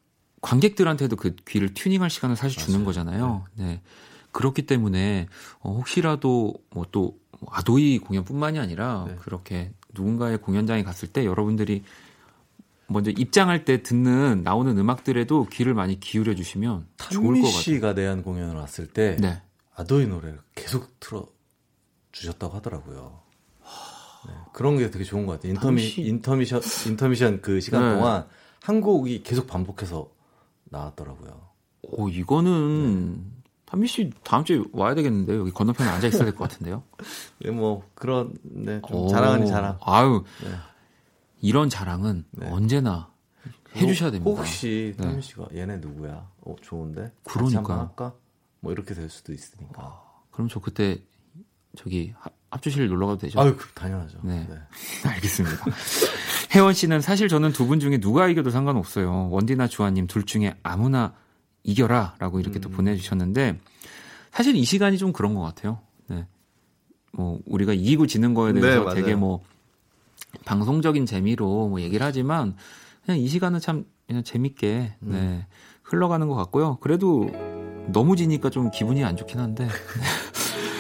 관객들한테도 0.43 1.17
그 1.17 1.35
귀를 1.49 1.73
튜닝할 1.73 2.11
시간을 2.11 2.37
사실 2.37 2.59
주는 2.61 2.81
맞아요. 2.81 2.87
거잖아요. 2.87 3.45
네. 3.55 3.81
그렇기 4.33 4.67
때문에 4.67 5.29
어, 5.61 5.73
혹시라도 5.73 6.55
뭐 6.71 6.85
또 6.93 7.23
아도이 7.51 7.99
공연뿐만이 7.99 8.59
아니라 8.59 9.05
네. 9.09 9.17
그렇게 9.17 9.73
누군가의 9.95 10.39
공연장에 10.39 10.83
갔을 10.83 11.09
때 11.09 11.25
여러분들이 11.25 11.83
먼저 12.87 13.11
입장할 13.11 13.65
때 13.65 13.83
듣는 13.83 14.43
나오는 14.45 14.77
음악들에도 14.77 15.47
귀를 15.47 15.75
많이 15.75 15.99
기울여 15.99 16.35
주시면 16.35 16.87
좋을 17.11 17.41
것 17.41 17.47
같아요. 17.47 17.61
씨가 17.63 17.95
내한 17.95 18.23
공연을 18.23 18.55
왔을 18.57 18.87
때 18.87 19.17
네. 19.21 19.41
아도이 19.75 20.07
노래를 20.07 20.41
계속 20.55 21.01
틀어 21.01 21.27
주셨다고 22.13 22.57
하더라고요. 22.57 23.22
네, 24.27 24.33
그런 24.53 24.77
게 24.79 24.91
되게 24.91 25.05
좋은 25.05 25.27
것 25.27 25.33
같아요. 25.33 25.53
인터미 25.53 25.83
씨- 25.83 26.03
인터미션 26.03 26.61
인터미션 26.89 27.41
그 27.43 27.61
시간 27.61 27.83
네. 27.83 27.95
동안 27.95 28.27
한 28.63 28.81
곡이 28.81 29.23
계속 29.23 29.47
반복해서 29.47 30.09
나왔더라고요. 30.65 31.49
오, 31.83 32.09
이거는 32.09 33.25
한미 33.67 33.87
씨 33.89 34.11
다음 34.23 34.45
주에 34.45 34.63
와야 34.73 34.95
되겠는데요. 34.95 35.41
여기 35.41 35.51
건너편에 35.51 35.89
앉아 35.91 36.07
있어야 36.09 36.25
될 36.25 36.35
것 36.35 36.49
같은데요. 36.49 36.83
네, 37.41 37.51
뭐 37.51 37.89
그런 37.95 38.35
네, 38.43 38.81
좀 38.87 38.97
오, 38.99 39.09
자랑. 39.09 39.79
아유, 39.83 40.25
네. 40.45 40.51
이런 41.41 41.69
자랑은 41.69 42.25
네. 42.33 42.49
언제나 42.51 43.11
해주셔야 43.75 44.11
됩니다. 44.11 44.31
혹시 44.31 44.95
네. 44.97 45.05
탄미 45.05 45.23
씨가 45.23 45.49
얘네 45.55 45.79
누구야? 45.79 46.29
어 46.43 46.55
좋은데. 46.61 47.13
그러니까. 47.25 47.81
할까? 47.81 48.15
뭐 48.61 48.71
이렇게 48.73 48.95
될 48.95 49.09
수도 49.09 49.33
있으니까. 49.33 50.03
그럼 50.31 50.49
저 50.49 50.61
그때 50.61 51.03
저기 51.77 52.15
합- 52.53 52.57
합주실 52.57 52.89
놀러 52.89 53.07
가도 53.07 53.19
되죠? 53.19 53.41
아유 53.41 53.57
그, 53.57 53.67
당연하죠. 53.75 54.19
네. 54.23 54.47
알겠습니다. 55.05 55.65
혜원 56.55 56.75
씨는 56.75 57.01
사실 57.01 57.29
저는 57.29 57.53
두 57.53 57.67
분 57.67 57.81
중에 57.81 57.99
누가 57.99 58.29
이겨도 58.29 58.51
상관없어요. 58.51 59.29
원디나 59.31 59.69
주아님 59.69 60.07
둘 60.07 60.25
중에 60.25 60.55
아무나 60.63 61.15
이겨라 61.65 62.17
라고 62.19 62.41
이렇게 62.41 62.59
또 62.59 62.69
음. 62.69 62.73
보내주셨는데 62.73 63.59
사실 64.33 64.57
이 64.57 64.65
시간이 64.65 64.99
좀 64.99 65.13
그런 65.13 65.35
것 65.35 65.41
같아요. 65.43 65.79
네. 66.09 66.27
뭐 67.13 67.41
우리가 67.47 67.73
이기고 67.73 68.07
지는 68.07 68.35
거에 68.35 68.53
네, 68.53 68.61
대해서 68.61 68.85
맞아요. 68.85 68.95
되게 68.97 69.15
뭐 69.15 69.43
방송적인 70.45 71.07
재미로 71.07 71.69
뭐 71.69 71.81
얘기를 71.81 72.05
하지만 72.05 72.57
그냥 73.05 73.21
이 73.21 73.29
시간은 73.29 73.61
참 73.61 73.85
그냥 74.07 74.23
재밌게 74.25 74.95
음. 75.03 75.09
네, 75.11 75.47
흘러가는 75.83 76.27
것 76.29 76.35
같고요. 76.35 76.77
그래도 76.81 77.31
너무 77.89 78.17
지니까 78.17 78.51
좀 78.51 78.71
기분이 78.71 79.05
안 79.05 79.17
좋긴 79.17 79.41
한데 79.41 79.69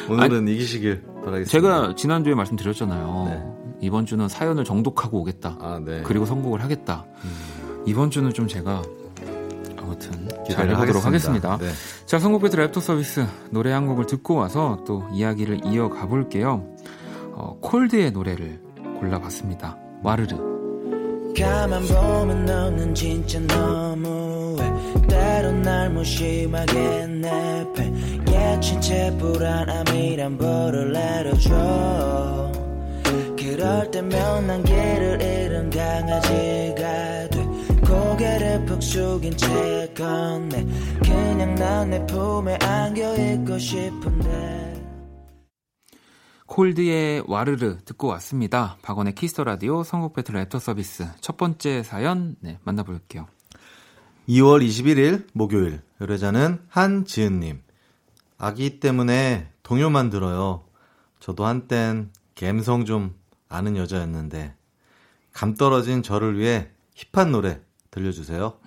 오늘은 0.08 0.48
이기시길 0.48 1.02
바라겠습니다. 1.24 1.50
제가 1.50 1.94
지난주에 1.94 2.34
말씀드렸잖아요. 2.34 3.24
네. 3.28 3.42
이번 3.80 4.06
주는 4.06 4.28
사연을 4.28 4.64
정독하고 4.64 5.20
오겠다. 5.20 5.58
아 5.60 5.80
네. 5.84 6.02
그리고 6.04 6.24
선곡을 6.26 6.62
하겠다. 6.62 7.04
음, 7.24 7.82
이번 7.86 8.10
주는 8.10 8.32
좀 8.32 8.46
제가 8.46 8.82
아무튼 9.78 10.28
잘 10.28 10.44
기대를 10.44 10.76
해보도록 10.76 11.04
하겠습니다. 11.04 11.58
네. 11.58 11.70
자, 12.06 12.18
선곡 12.18 12.42
배틀 12.42 12.66
랩터 12.66 12.80
서비스 12.80 13.26
노래 13.50 13.72
한 13.72 13.86
곡을 13.86 14.06
듣고 14.06 14.36
와서 14.36 14.82
또 14.86 15.04
이야기를 15.12 15.66
이어가 15.66 16.06
볼게요. 16.06 16.64
어, 17.34 17.58
콜드의 17.60 18.12
노래를 18.12 18.60
골라봤습니다. 19.00 19.76
와르르. 20.02 20.36
가만 21.36 21.82
보면 21.86 22.44
너는 22.44 22.94
진짜 22.94 23.40
너무해 23.40 24.71
날 25.62 25.90
무심하게 25.90 27.07
내패 27.07 27.92
예친 28.29 28.81
채 28.81 29.16
불안함이란 29.18 30.38
벌을 30.38 30.92
내려줘. 30.92 32.53
그럴 33.37 33.90
때면 33.90 34.46
난 34.46 34.62
길을 34.64 35.20
잃은 35.20 35.70
강아지가 35.70 37.29
돼. 37.29 37.42
고개를 37.87 38.64
푹 38.66 38.83
숙인 38.83 39.37
채 39.37 39.92
건네. 39.96 40.64
그냥 41.03 41.55
난 41.57 41.90
내 41.90 42.05
품에 42.07 42.57
안겨 42.62 43.14
있고 43.16 43.59
싶은데. 43.59 44.72
콜드의 46.46 47.25
와르르 47.27 47.79
듣고 47.85 48.09
왔습니다. 48.09 48.77
박원의 48.83 49.14
Kiss 49.14 49.32
the 49.32 49.44
Radio 49.44 49.82
선곡 49.83 50.12
배틀 50.14 50.35
랩터 50.35 50.59
서비스 50.61 51.07
첫 51.20 51.37
번째 51.38 51.83
사연 51.83 52.37
네, 52.40 52.59
만나볼게요. 52.64 53.27
2월 54.28 54.64
21일 54.66 55.26
목요일 55.32 55.80
의뢰자는 56.00 56.64
한지은님 56.68 57.62
아기 58.38 58.80
때문에 58.80 59.50
동요만 59.62 60.11
들어요 60.11 60.64
저도 61.20 61.44
한땐 61.46 62.11
감성 62.35 62.85
좀 62.85 63.14
아는 63.48 63.76
여자였는데 63.76 64.54
감 65.32 65.54
떨어진 65.54 66.02
저를 66.02 66.38
위해 66.38 66.70
hip한 66.94 67.32
노래 67.32 67.61
들려주세요 67.90 68.58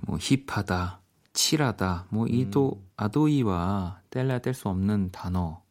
뭐 0.00 0.18
hip하다, 0.18 1.00
chill하다, 1.32 2.06
뭐 2.10 2.26
이도 2.26 2.82
아도이와 2.96 4.00
뗄래야 4.10 4.38
뗄 4.38 4.54
수 4.54 4.68
없는 4.68 5.10
단어. 5.12 5.62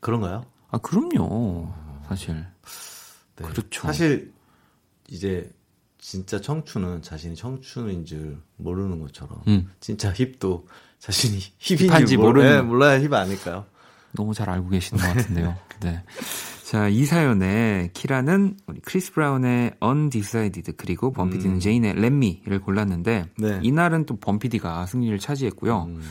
그런가요? 0.00 0.44
아 0.70 0.78
그럼요, 0.78 1.72
사실. 2.08 2.34
네. 3.36 3.44
그렇죠. 3.44 3.82
사실 3.82 4.32
이제 5.08 5.52
진짜 6.02 6.40
청춘은 6.40 7.00
자신이 7.00 7.36
청춘인 7.36 8.04
줄 8.04 8.36
모르는 8.56 9.00
것처럼 9.00 9.40
음. 9.46 9.70
진짜 9.78 10.12
hip도 10.12 10.66
자신이 10.98 11.38
hip인지 11.58 12.16
모르, 12.16 12.40
모르는. 12.40 12.56
네, 12.56 12.62
몰라야 12.62 13.00
힙 13.00 13.14
아닐까요? 13.14 13.64
너무 14.10 14.34
잘 14.34 14.50
알고 14.50 14.68
계시는 14.68 15.00
것 15.00 15.14
같은데요. 15.14 15.56
네. 15.80 16.02
자, 16.64 16.88
이 16.88 17.04
사연에 17.04 17.90
키라는 17.94 18.56
우리 18.66 18.80
크리스 18.80 19.12
브라운의 19.12 19.76
Undecided 19.80 20.72
그리고 20.76 21.12
범피디는 21.12 21.56
음. 21.56 21.60
제인의 21.60 21.92
Let 21.92 22.06
Me를 22.06 22.60
골랐는데 22.60 23.26
네. 23.38 23.60
이날은 23.62 24.04
또 24.04 24.16
범피디가 24.16 24.86
승리를 24.86 25.16
차지했고요. 25.20 25.84
음. 25.84 26.02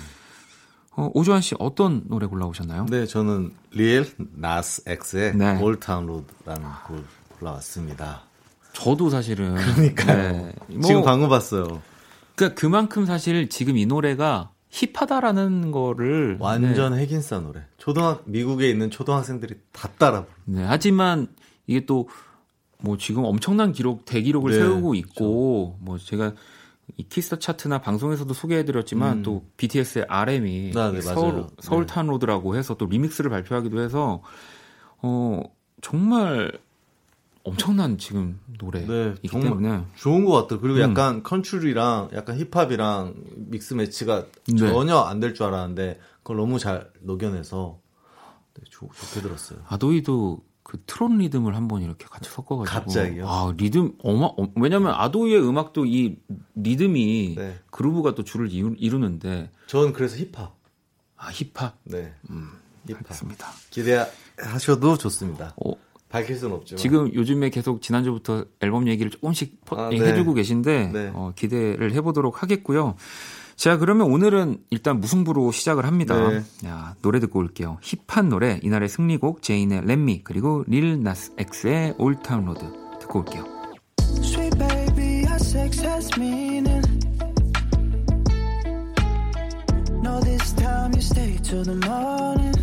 어, 0.96 1.12
오주환 1.14 1.42
씨 1.42 1.54
어떤 1.60 2.04
노래 2.08 2.28
골라오셨나요? 2.28 2.86
네, 2.90 3.06
저는 3.06 3.54
릴 3.72 4.08
나스 4.36 4.84
X의 4.88 5.36
네. 5.36 5.60
Old 5.62 5.81
Town 5.81 6.06
Road라는 6.06 6.66
곡을 6.88 7.04
골라왔습니다. 7.40 8.31
저도 8.74 9.10
사실은 9.10 9.56
그러니까요. 9.56 10.32
네. 10.32 10.54
뭐, 10.68 10.82
지금 10.82 11.02
광고 11.02 11.28
봤어요. 11.30 11.82
그러니까 12.36 12.60
그만큼 12.60 13.06
사실 13.06 13.50
지금 13.50 13.78
이 13.78 13.86
노래가 13.86 14.52
hip하다라는 14.70 15.72
거를 15.72 16.38
완전 16.40 16.98
핵인싸 16.98 17.40
노래. 17.40 17.62
초등학 17.78 18.24
미국에 18.26 18.70
있는 18.70 18.90
초등학생들이 18.90 19.56
다 19.72 19.90
따라 19.98 20.24
부르. 20.24 20.34
네, 20.46 20.64
하지만 20.64 21.28
이게 21.68 21.86
또 21.86 22.08
뭐 22.82 22.98
지금 22.98 23.24
엄청난 23.24 23.72
기록 23.72 24.06
대기록을 24.06 24.52
네, 24.52 24.58
세우고 24.58 24.96
있고 24.96 25.78
뭐 25.80 25.98
제가 25.98 26.34
이 26.98 27.04
Kiss 27.04 27.23
the 27.23 27.38
차트나 27.38 27.80
방송에서도 27.80 28.34
소개해드렸지만 28.34 29.20
음. 29.20 29.24
또 29.24 29.46
BTS의 29.58 30.06
RM이 30.10 30.74
아, 30.76 30.92
네, 30.92 31.02
Seoul 31.02 31.32
맞아요. 31.34 31.48
Seoul 31.60 31.86
네. 31.86 31.94
Town 31.94 32.08
Road라고 32.08 32.56
해서 32.58 32.76
또 32.76 32.86
remix를 32.88 33.30
발표하기도 33.30 33.82
해서 33.82 34.22
어 35.02 35.42
정말 35.82 36.52
엄청난 37.44 37.98
지금 37.98 38.40
노래이기 38.60 38.88
네, 38.88 39.16
정말 39.30 39.50
때문에 39.50 39.86
좋은 39.96 40.26
것 40.26 40.34
같아요. 40.34 40.60
그리고 40.60 40.78
음. 40.78 40.82
약간 40.92 41.24
country랑 41.24 42.10
약간 42.14 42.38
힙합이랑 42.38 43.16
mix 43.50 43.74
match가 43.74 44.26
네. 44.48 44.56
전혀 44.58 44.98
안 44.98 45.20
될 45.20 45.34
줄 45.34 45.46
알았는데 45.48 46.00
그걸 46.24 46.38
너무 46.38 46.60
잘 46.60 46.90
녹여내서 47.02 47.80
네, 48.54 48.64
좋, 48.70 48.90
좋게 48.94 49.22
들었어요. 49.22 49.60
아도이도 49.68 50.44
그 50.64 50.82
트롯 50.86 51.18
리듬을 51.18 51.56
한번 51.56 51.82
이렇게 51.82 52.06
같이 52.06 52.30
섞어가지고 52.30 52.80
갑자기요? 52.80 53.28
아 53.28 53.52
리듬 53.58 53.94
어마 54.04 54.28
어, 54.28 54.48
왜냐면 54.56 54.94
아도이의 54.94 55.42
음악도 55.46 55.86
이 55.86 56.18
리듬이 56.56 57.34
네. 57.36 57.60
groove가 57.72 58.14
또 58.16 58.24
주를 58.24 58.52
이루, 58.52 58.76
이루는데 58.78 59.50
전 59.68 59.92
그래서 59.94 60.16
힙합. 60.18 60.56
아 61.18 61.30
힙합 61.32 61.78
네. 61.86 62.14
힙합. 62.88 62.98
알겠습니다. 63.00 63.48
기대하셔도 63.72 64.98
좋습니다. 64.98 65.54
어, 65.66 65.74
밝힐 66.12 66.36
수는 66.38 66.56
없지만. 66.56 66.78
지금 66.78 67.14
요즘에 67.14 67.50
계속 67.50 67.82
지난주부터 67.82 68.46
앨범 68.60 68.88
얘기를 68.88 69.10
조금씩 69.10 69.64
퍼- 69.66 69.78
아, 69.78 69.90
네. 69.90 69.98
해주고 70.00 70.34
계신데 70.34 70.90
네. 70.92 71.12
어, 71.14 71.32
기대를 71.36 71.94
해보도록 71.94 72.44
하겠고요. 72.44 72.96
자 73.56 73.78
그러면 73.78 74.12
오늘은 74.12 74.58
일단 74.72 75.00
무승부로 75.00 75.52
시작을 75.52 75.86
합니다. 75.86 76.30
네. 76.30 76.42
야, 76.68 76.96
노래 77.02 77.20
듣고 77.20 77.40
올게요. 77.40 77.78
hip한 77.82 78.30
노래 78.30 78.60
이날의 78.64 78.90
승리곡 78.90 79.42
제인의 79.42 79.86
Let 79.86 80.07
Me 80.07 80.22
그리고 80.24 80.64
릴 80.68 81.02
나스 81.04 81.34
엑스의 81.38 81.96
Old 81.98 82.18
Town 82.18 82.46
Road 82.46 82.60
듣고 83.00 83.20
올게요. 83.20 83.46
Sweet 84.24 84.58
baby, 84.58 85.26
our 85.26 85.36
sex 85.36 85.82
has 85.86 86.10
meaning. 86.20 86.82
No, 90.04 90.20
this 90.22 90.54
time 90.56 90.92
you 90.94 91.02
stay 91.02 91.38
till 91.44 91.64
the 91.64 91.78
morning. 91.88 92.61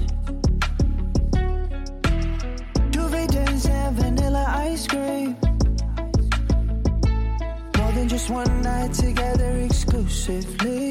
One 8.31 8.61
night 8.61 8.93
together 8.93 9.59
exclusively. 9.65 10.88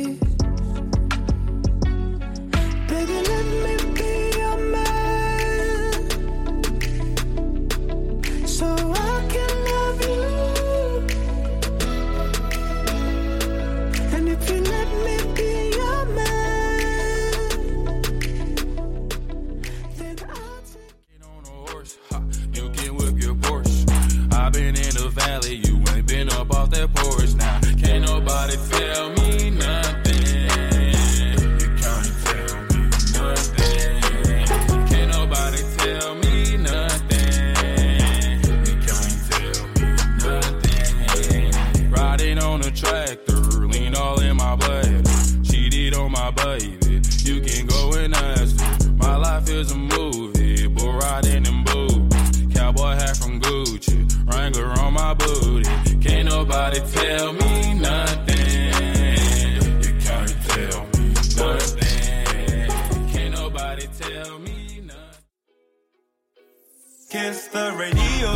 Kiss 67.10 67.48
the 67.52 67.72
radio. 67.80 68.34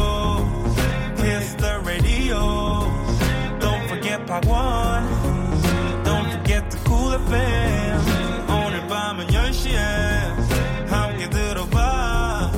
Kiss 1.18 1.56
the 1.56 1.82
radio. 1.86 2.40
Don't 3.60 3.88
forget 3.90 4.26
박원. 4.26 5.06
Don't 6.06 6.32
forget 6.32 6.70
the 6.72 6.80
cool 6.86 7.12
FM. 7.14 8.00
오늘 8.48 8.88
밤은 8.88 9.28
10시에 9.28 9.76
함께 10.88 11.30
들어봐. 11.30 12.52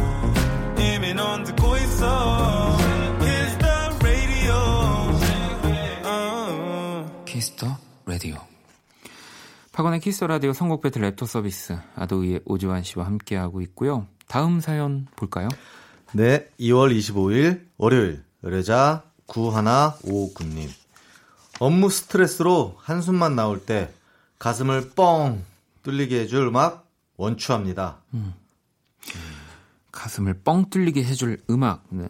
이미 0.78 1.15
넌 1.15 1.43
듣고 1.45 1.78
있어. 1.78 2.78
Kiss 3.19 3.58
the 3.58 3.73
radio. 3.99 4.54
어. 6.06 7.23
Kiss 7.25 7.54
the 7.54 7.75
Radio. 8.06 8.36
박원의 9.71 9.99
Kiss 9.99 10.15
the 10.15 10.27
Radio 10.27 10.53
선곡 10.54 10.84
배틀 10.84 11.02
랩터 11.02 11.26
서비스 11.26 11.76
아도이의 11.95 12.41
오주환 12.45 12.84
씨와 12.84 13.08
함께하고 13.08 13.62
있고요. 13.62 14.06
다음 14.28 14.60
사연 14.60 15.08
볼까요? 15.15 15.47
네, 16.15 16.47
2월 16.60 16.95
25일 16.95 17.65
월요일 17.78 18.23
의뢰자 18.43 19.04
9159님. 19.26 20.69
업무 21.60 21.89
스트레스로 21.89 22.76
한숨만 22.78 23.36
나올 23.36 23.65
때 23.65 23.91
가슴을 24.38 24.91
뻥 24.91 25.43
뚫리게 25.82 26.19
해줄 26.21 26.47
음악 26.47 26.88
원추합니다. 27.17 27.97
가슴을 29.91 30.41
뻥 30.43 30.69
뚫리게 30.69 31.04
해줄 31.04 31.41
음악. 31.49 31.84
네. 31.89 32.08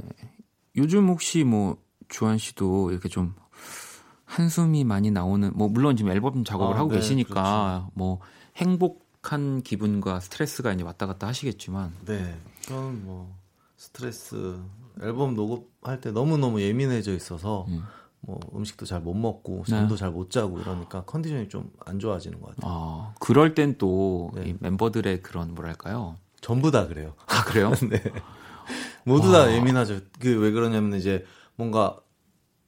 요즘 0.76 1.08
혹시 1.08 1.46
뭐 1.46 1.78
주한 2.10 2.38
씨도 2.38 2.92
이렇게 2.92 3.08
좀 3.08 3.34
한숨이 4.26 4.84
많이 4.84 5.12
나오는 5.12 5.50
뭐 5.56 5.70
물론 5.70 5.96
지금 5.96 6.12
앨범 6.12 6.44
작업을 6.44 6.76
아, 6.76 6.80
하고 6.80 6.90
네, 6.90 6.98
계시니까 6.98 7.88
뭐 7.94 8.20
행복한 8.58 9.62
기분과 9.62 10.20
스트레스가 10.20 10.74
이제 10.74 10.84
왔다 10.84 11.06
갔다 11.06 11.28
하시겠지만 11.28 11.94
네, 12.06 12.38
저는 12.64 13.06
뭐 13.06 13.43
스트레스 13.88 14.58
앨범 15.02 15.36
녹음할 15.36 16.00
때 16.00 16.12
너무 16.12 16.38
너무 16.38 16.62
예민해져 16.62 17.14
있어서 17.14 17.66
뭐 18.22 18.40
음식도 18.56 18.86
잘 18.86 19.02
못 19.02 19.14
먹고 19.14 19.66
잠도 19.68 19.96
네. 19.96 20.00
잘못 20.00 20.30
자고 20.32 20.60
이러니까 20.62 21.04
컨디션이 21.04 21.50
좀 21.50 21.70
안 21.86 22.00
좋아지는 22.00 22.40
것 22.40 22.56
같아요. 22.56 22.72
어, 22.72 23.14
그럴 23.20 23.54
땐또 23.56 24.32
네. 24.36 24.56
멤버들의 24.60 25.22
그런 25.22 25.54
뭐랄까요? 25.54 26.16
전부 26.40 26.72
다 26.72 26.88
그래요. 26.88 27.14
아 27.28 27.44
그래요? 27.44 27.72
네. 27.90 28.02
모두 29.04 29.32
다 29.34 29.52
예민하죠. 29.54 30.00
그 30.20 30.30
왜 30.40 30.52
그러냐면 30.52 30.98
이제 30.98 31.26
뭔가 31.56 32.00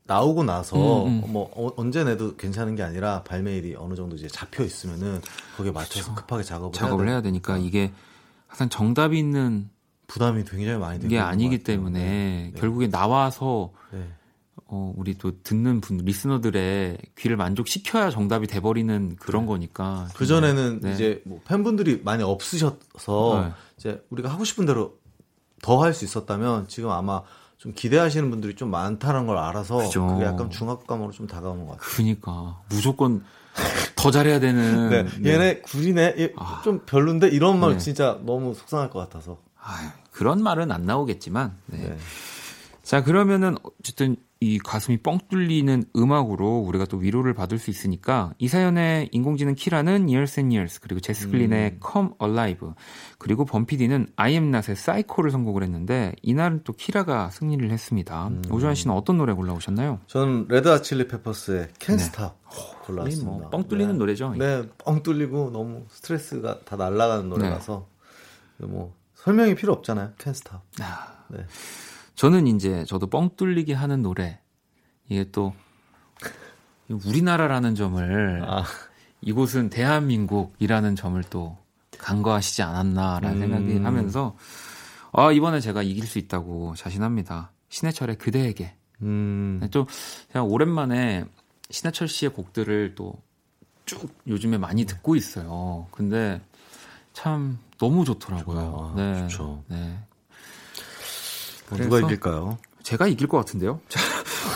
나오고 0.03 0.43
나서 0.43 1.05
음, 1.05 1.23
음. 1.25 1.31
뭐 1.31 1.49
어- 1.55 1.73
언제 1.77 2.03
내도 2.03 2.35
괜찮은 2.35 2.75
게 2.75 2.83
아니라 2.83 3.23
발매일이 3.23 3.75
어느 3.77 3.95
정도 3.95 4.17
이제 4.17 4.27
잡혀 4.27 4.63
있으면은 4.65 5.21
거기에 5.55 5.71
맞춰서 5.71 6.13
급하게 6.13 6.43
작업을, 6.43 6.73
작업을 6.73 7.07
해야 7.07 7.21
되니까 7.21 7.57
이게 7.57 7.93
항상 8.47 8.67
정답이 8.69 9.17
있는 9.17 9.69
부담이 10.07 10.43
굉장히 10.45 10.77
많이 10.79 10.99
되는 10.99 11.09
게것 11.09 11.25
아니기. 11.25 11.59
때문에 11.59 11.99
네. 11.99 12.51
네. 12.53 12.59
결국에 12.59 12.89
나와서 12.89 13.71
네. 13.91 14.07
어, 14.67 14.93
우리 14.97 15.15
또 15.17 15.31
듣는 15.43 15.79
분 15.81 15.97
리스너들의 15.97 16.97
귀를 17.17 17.37
만족시켜야 17.37 18.09
정답이 18.09 18.47
돼버리는 18.47 19.15
그런 19.19 19.45
거니까 19.45 20.07
그 20.15 20.25
전에는 20.25 20.79
네. 20.81 20.93
이제 20.93 21.21
뭐 21.25 21.39
팬분들이 21.45 22.01
많이 22.03 22.23
없으셔서 22.23 23.43
네. 23.45 23.51
이제 23.77 24.03
우리가 24.09 24.29
하고 24.29 24.43
싶은 24.43 24.65
대로 24.65 24.97
더 25.61 25.81
할 25.81 25.93
수 25.93 26.05
있었다면 26.05 26.67
지금 26.67 26.89
아마 26.91 27.21
좀 27.57 27.73
기대하시는 27.73 28.29
분들이 28.29 28.55
좀 28.55 28.69
많다는 28.69 29.25
걸 29.27 29.37
알아서 29.37 29.77
그죠. 29.77 30.05
그게 30.07 30.25
약간 30.25 30.49
중압감으로 30.49 31.11
좀 31.11 31.25
다가오는 31.25 31.65
것 31.65 31.71
같아요. 31.73 31.89
그러니까 31.95 32.61
무조건 32.69 33.23
더 33.95 34.11
잘해야 34.11 34.39
되는 34.39 34.89
네, 34.89 35.03
네. 35.19 35.31
얘네 35.31 35.61
구리네, 35.61 36.15
얘 36.19 36.33
아. 36.37 36.61
좀 36.63 36.81
별론데 36.85 37.29
이런 37.29 37.59
말 37.59 37.71
네. 37.73 37.77
진짜 37.77 38.19
너무 38.25 38.53
속상할 38.53 38.89
것 38.89 38.99
같아서. 38.99 39.37
아유, 39.67 39.89
그런 40.11 40.43
말은 40.43 40.71
안 40.71 40.83
나오겠지만 40.83 41.57
네. 41.67 41.77
네. 41.77 41.97
자 42.83 43.03
그러면은 43.03 43.55
어쨌든 43.63 44.15
이 44.41 44.59
가슴이 44.59 44.97
뻥 44.97 45.17
뚫리는 45.27 45.85
음악으로 45.95 46.57
우리가 46.59 46.85
또 46.85 46.97
위로를 46.97 47.33
받을 47.33 47.57
수 47.57 47.71
있으니까 47.71 48.33
이 48.37 48.47
사연에 48.47 49.09
인공지능 49.11 49.55
키라는 49.55 50.07
Years 50.07 50.39
and 50.39 50.55
Years 50.55 50.79
그리고 50.81 50.99
제스 50.99 51.31
글린의 51.31 51.79
Come 51.81 52.09
Alive 52.21 52.69
그리고 53.17 53.45
범피디는 53.45 54.09
I 54.17 54.33
Am 54.33 54.53
Not의 54.53 54.75
Psycho를 54.75 55.31
선곡을 55.31 55.63
했는데 55.63 56.13
이날은 56.21 56.61
또 56.63 56.73
키라가 56.73 57.31
승리를 57.31 57.71
했습니다. 57.71 58.29
오주환 58.51 58.75
씨는 58.75 58.93
어떤 58.93 59.17
노래 59.17 59.33
골라오셨나요? 59.33 60.01
저는 60.05 60.45
레드 60.49 60.67
핫 60.67 60.82
칠리 60.82 61.07
페퍼스의 61.07 61.69
Can't 61.79 61.95
Stop 61.95 62.35
곡을 62.45 62.85
골라왔습니다. 62.85 63.31
뭐 63.31 63.49
뻥 63.49 63.67
뚫리는 63.67 63.93
네. 63.93 63.97
노래죠. 63.97 64.35
네, 64.37 64.63
뻥 64.83 65.01
뚫리고 65.01 65.49
너무 65.49 65.85
스트레스가 65.89 66.59
다 66.65 66.75
날아가는 66.75 67.29
노래라서 67.29 67.87
뭐 68.57 68.93
설명이 69.25 69.55
필요 69.55 69.73
없잖아요. 69.73 70.13
Stop. 70.19 70.59
아, 70.81 71.25
네. 71.29 71.45
저는 72.15 72.47
이제 72.47 72.85
저도 72.85 73.07
뻥 73.07 73.31
뚫리게 73.35 73.73
하는 73.73 74.01
노래 74.01 74.39
이게 75.09 75.29
또 75.31 75.53
우리나라라는 76.89 77.75
점을 77.75 78.43
아, 78.47 78.63
이곳은 79.21 79.69
대한민국이라는 79.69 80.95
점을 80.95 81.21
또 81.29 81.57
간과하시지 81.97 82.61
않았나라는 82.61 83.35
음. 83.35 83.39
생각이 83.41 83.77
하면서 83.83 84.37
아 85.11 85.31
이번에 85.31 85.59
제가 85.59 85.83
이길 85.83 86.05
수 86.07 86.19
있다고 86.19 86.75
자신합니다. 86.75 87.51
신해철의 87.69 88.17
그대에게 88.17 88.75
음, 89.01 89.57
네, 89.61 89.69
또 89.69 89.87
제가 90.31 90.43
오랜만에 90.43 91.25
신해철 91.69 92.07
씨의 92.07 92.31
곡들을 92.31 92.95
또 92.95 93.25
쭉 93.85 94.09
요즘에 94.27 94.57
많이 94.57 94.85
듣고 94.85 95.15
있어요. 95.15 95.87
근데 95.91 96.41
참 97.13 97.59
너무 97.77 98.05
좋더라고요. 98.05 98.55
좋아요. 98.57 98.93
네, 98.95 99.27
좋죠. 99.27 99.63
네. 99.67 99.99
뭐 101.69 101.79
누가 101.79 101.99
이길까요? 101.99 102.57
제가 102.83 103.07
이길 103.07 103.27
것 103.27 103.37
같은데요. 103.37 103.81
자, 103.89 103.99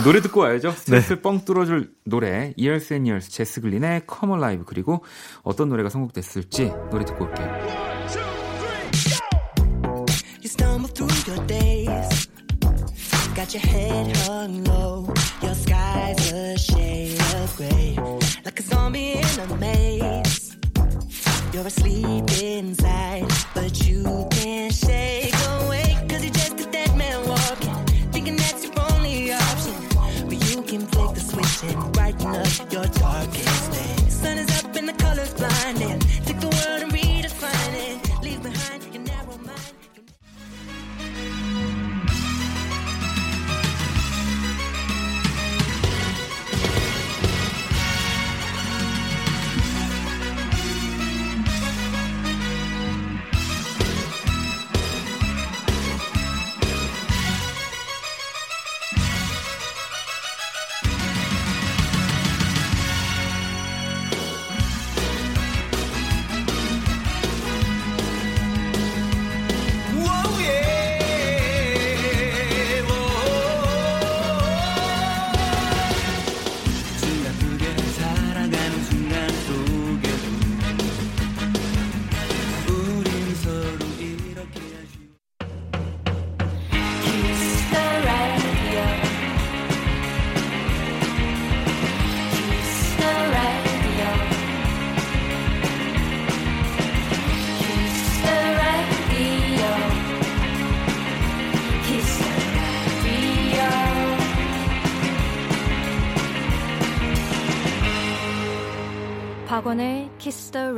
노래 0.04 0.22
듣고 0.22 0.42
와야죠. 0.42 0.72
스트레스 0.72 1.20
뻥 1.22 1.44
뚫어줄 1.44 1.94
노래 2.06 2.54
Years 2.58 2.94
and 2.94 3.10
Years 3.10 3.30
제스 3.30 3.60
글린의 3.62 4.04
Come 4.08 4.36
Alive 4.36 4.66
그리고 4.68 5.04
어떤 5.42 5.70
노래가 5.70 5.90
선곡됐을지 5.90 6.72
노래 6.92 7.06
듣고 7.06 7.26
올게요. 7.26 7.48
You 10.38 10.46
stumble 10.46 10.94
through 10.94 11.12
your 11.28 11.46
days. 11.48 12.30
Got 13.36 13.56
your 13.56 13.66
head 13.66 14.16
hung 14.28 14.64
low. 14.66 15.14
Your 15.42 15.56
sky's 15.56 16.32
a 16.34 16.58
shade 16.58 17.20
of 17.36 17.56
gray. 17.58 17.96
Like 18.46 18.60
a 18.60 18.64
zombie 18.64 19.18
in 19.18 19.40
a 19.40 19.58
maze. 19.58 20.49
You're 21.52 21.66
asleep 21.66 22.30
inside, 22.44 23.26
but 23.56 23.88
you 23.88 24.04
can't 24.30 24.72
shake 24.72 25.34
awake. 25.34 25.98
Cause 26.08 26.24
you're 26.24 26.34
just 26.34 26.60
a 26.60 26.72
dead 26.72 26.96
man 26.96 27.28
walking. 27.28 27.74
Thinking 28.12 28.36
that's 28.36 28.66
your 28.66 28.74
only 28.92 29.34
option. 29.34 29.74
But 30.28 30.50
you 30.50 30.62
can 30.62 30.86
flick 30.86 31.16
the 31.16 31.22
switch 31.22 31.74
and 31.74 31.92
brighten 31.94 32.28
up 32.28 32.72
your 32.72 32.86
darkest 32.86 33.49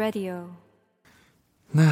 라디오. 0.01 0.49
네. 1.69 1.83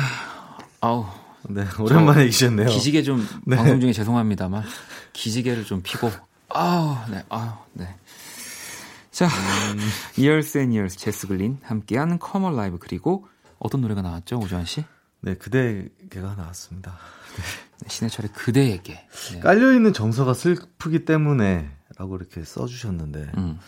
아우, 0.82 1.06
네, 1.48 1.64
오랜만에 1.80 2.26
계셨네요. 2.26 2.68
기지개 2.70 3.04
좀 3.04 3.24
네. 3.46 3.56
방송 3.56 3.80
중에 3.80 3.94
죄송합니다만 3.94 4.64
기지개를 5.14 5.64
좀 5.64 5.82
피고 5.84 6.10
아우, 6.48 6.96
네. 7.12 7.24
아우, 7.30 7.52
네. 7.74 7.96
자, 9.12 9.30
Years 10.18 10.58
and 10.58 10.74
Years 10.74 10.98
제스 10.98 11.28
글린 11.28 11.60
함께한 11.62 12.18
Come 12.18 12.56
Alive 12.56 12.80
그리고 12.80 13.28
어떤 13.60 13.82
노래가 13.82 14.02
나왔죠, 14.02 14.40
오주환 14.40 14.66
씨? 14.66 14.84
네, 15.22 15.36
그대가 15.36 16.34
나왔습니다. 16.34 16.98
네, 17.36 17.90
신해철의 17.90 18.32
그대에게. 18.34 19.08
네. 19.34 19.40
깔려 19.40 19.72
있는 19.72 19.94
정서가 19.94 20.34
슬프기 20.34 21.06
때문에라고 21.06 22.18
이렇게 22.18 22.44
써주셨는데, 22.44 23.34
음. 23.38 23.60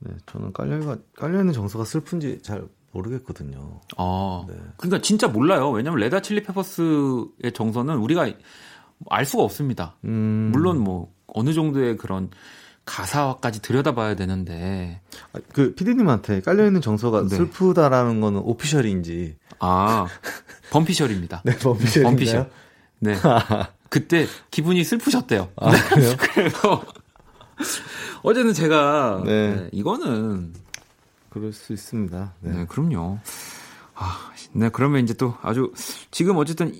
네, 0.00 0.12
저는 0.26 0.52
깔려 0.52 0.98
깔려 1.16 1.40
있는 1.40 1.54
정서가 1.54 1.86
슬픈지 1.86 2.40
잘 2.42 2.62
모르겠거든요. 2.96 3.80
아, 3.96 4.44
네. 4.48 4.54
그러니까 4.76 5.02
진짜 5.02 5.28
몰라요. 5.28 5.70
왜냐면 5.70 6.00
레다 6.00 6.20
칠리 6.20 6.42
페퍼스의 6.42 7.52
정서는 7.54 7.96
우리가 7.96 8.30
알 9.10 9.26
수가 9.26 9.42
없습니다. 9.42 9.96
음, 10.04 10.50
물론 10.52 10.78
뭐 10.78 11.12
어느 11.26 11.52
정도의 11.52 11.96
그런 11.96 12.30
가사까지 12.86 13.60
들여다봐야 13.62 14.14
되는데 14.14 15.00
아, 15.32 15.40
그 15.52 15.74
피디님한테 15.74 16.40
깔려 16.40 16.64
있는 16.64 16.80
정서가 16.80 17.22
네. 17.22 17.36
슬프다라는 17.36 18.20
거는 18.20 18.40
오피셜인지, 18.40 19.36
아 19.58 20.06
범피셜입니다. 20.70 21.42
네, 21.44 21.58
범피셜인가요? 21.58 22.10
범피셜. 22.10 22.50
네. 23.00 23.16
그때 23.90 24.26
기분이 24.50 24.84
슬프셨대요. 24.84 25.48
아, 25.56 25.70
그래요? 25.70 26.14
그래서 26.34 26.84
어제는 28.22 28.52
제가 28.52 29.22
네. 29.24 29.54
네, 29.54 29.68
이거는 29.72 30.54
그럴 31.36 31.52
수 31.52 31.74
있습니다. 31.74 32.32
네. 32.40 32.50
네, 32.50 32.64
그럼요. 32.64 33.18
아, 33.94 34.32
네, 34.52 34.70
그러면 34.70 35.04
이제 35.04 35.12
또 35.12 35.34
아주 35.42 35.70
지금 36.10 36.38
어쨌든 36.38 36.72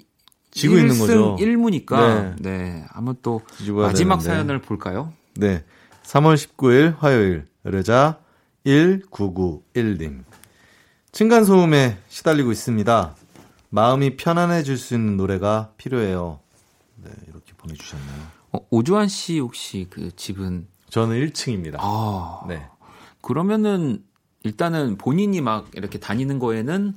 지고 0.51 0.79
있는 0.79 0.99
거죠. 0.99 1.37
1무니까 1.37 2.41
네. 2.41 2.87
한번 2.89 3.17
또 3.21 3.43
마지막 3.75 4.17
되는데. 4.17 4.25
사연을 4.25 4.63
볼까요? 4.63 5.13
네. 5.35 5.63
3월 6.05 6.37
19일 6.37 6.97
화요일 6.97 7.45
의뢰자 7.65 8.19
1991님. 8.65 10.25
층간소음에 11.13 11.99
시달리고 12.09 12.51
있습니다. 12.51 13.15
마음이 13.69 14.17
편안해질 14.17 14.79
수 14.79 14.95
있는 14.95 15.19
노래가 15.19 15.73
필요해요. 15.77 16.41
네, 17.05 17.11
이렇게 17.29 17.53
보내주셨나요? 17.59 18.23
어, 18.53 18.61
오주환 18.71 19.09
씨 19.09 19.39
혹시 19.39 19.87
그 19.91 20.17
집은 20.17 20.67
저는 20.89 21.15
1층입니다. 21.27 21.77
아, 21.79 22.41
네. 22.49 22.67
그러면은 23.21 24.03
일단은 24.47 24.97
본인이 24.97 25.41
막 25.41 25.69
이렇게 25.75 25.99
다니는 25.99 26.39
거에는 26.39 26.95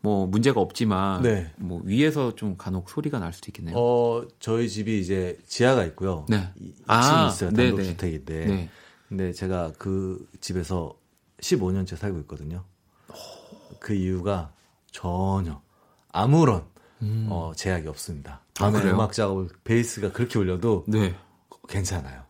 뭐 0.00 0.26
문제가 0.26 0.60
없지만 0.60 1.22
네. 1.22 1.52
뭐 1.56 1.80
위에서 1.84 2.34
좀 2.36 2.56
간혹 2.56 2.88
소리가 2.88 3.18
날 3.18 3.32
수도 3.32 3.46
있겠네요. 3.48 3.76
어, 3.76 4.24
저희 4.38 4.68
집이 4.68 5.00
이제 5.00 5.38
지하가 5.46 5.84
있고요. 5.86 6.26
네. 6.28 6.48
2층이 6.58 6.74
아, 6.86 7.28
있어요. 7.28 7.50
네, 7.50 7.68
단독 7.68 7.82
주택인데. 7.82 8.46
네. 8.46 8.70
근데 9.08 9.32
제가 9.32 9.72
그 9.78 10.28
집에서 10.40 10.94
15년째 11.40 11.96
살고 11.96 12.20
있거든요. 12.20 12.64
그 13.80 13.94
이유가 13.94 14.52
전혀 14.90 15.60
아무런 16.12 16.64
어, 17.28 17.52
제약이 17.56 17.88
없습니다. 17.88 18.42
밤에 18.54 18.78
음. 18.78 18.80
그래요? 18.80 18.94
음악 18.94 19.12
작업을 19.12 19.48
베이스가 19.64 20.12
그렇게 20.12 20.38
울려도 20.38 20.84
네. 20.88 21.14
괜찮아요. 21.68 22.22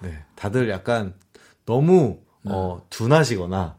네. 0.00 0.24
다들 0.34 0.68
약간 0.70 1.14
너무 1.64 2.20
어, 2.44 2.82
둔하시거나 2.90 3.76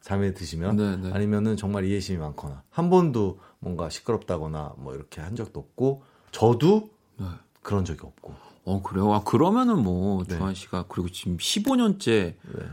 잠에 0.00 0.32
드시면 0.32 0.76
네, 0.76 0.96
네. 0.96 1.12
아니면은 1.12 1.56
정말 1.56 1.84
이해심이 1.84 2.18
많거나 2.18 2.62
한 2.70 2.88
번도 2.88 3.40
뭔가 3.58 3.90
시끄럽다거나 3.90 4.74
뭐 4.78 4.94
이렇게 4.94 5.20
한 5.20 5.36
적도 5.36 5.60
없고 5.60 6.02
저도 6.30 6.88
네. 7.18 7.26
그런 7.62 7.84
적이 7.84 8.00
없고 8.04 8.34
어 8.64 8.82
그래요. 8.82 9.12
아 9.12 9.22
그러면은 9.24 9.82
뭐 9.82 10.24
네. 10.24 10.36
주한 10.36 10.54
씨가 10.54 10.86
그리고 10.88 11.10
지금 11.10 11.36
15년째 11.36 12.34
네. 12.42 12.66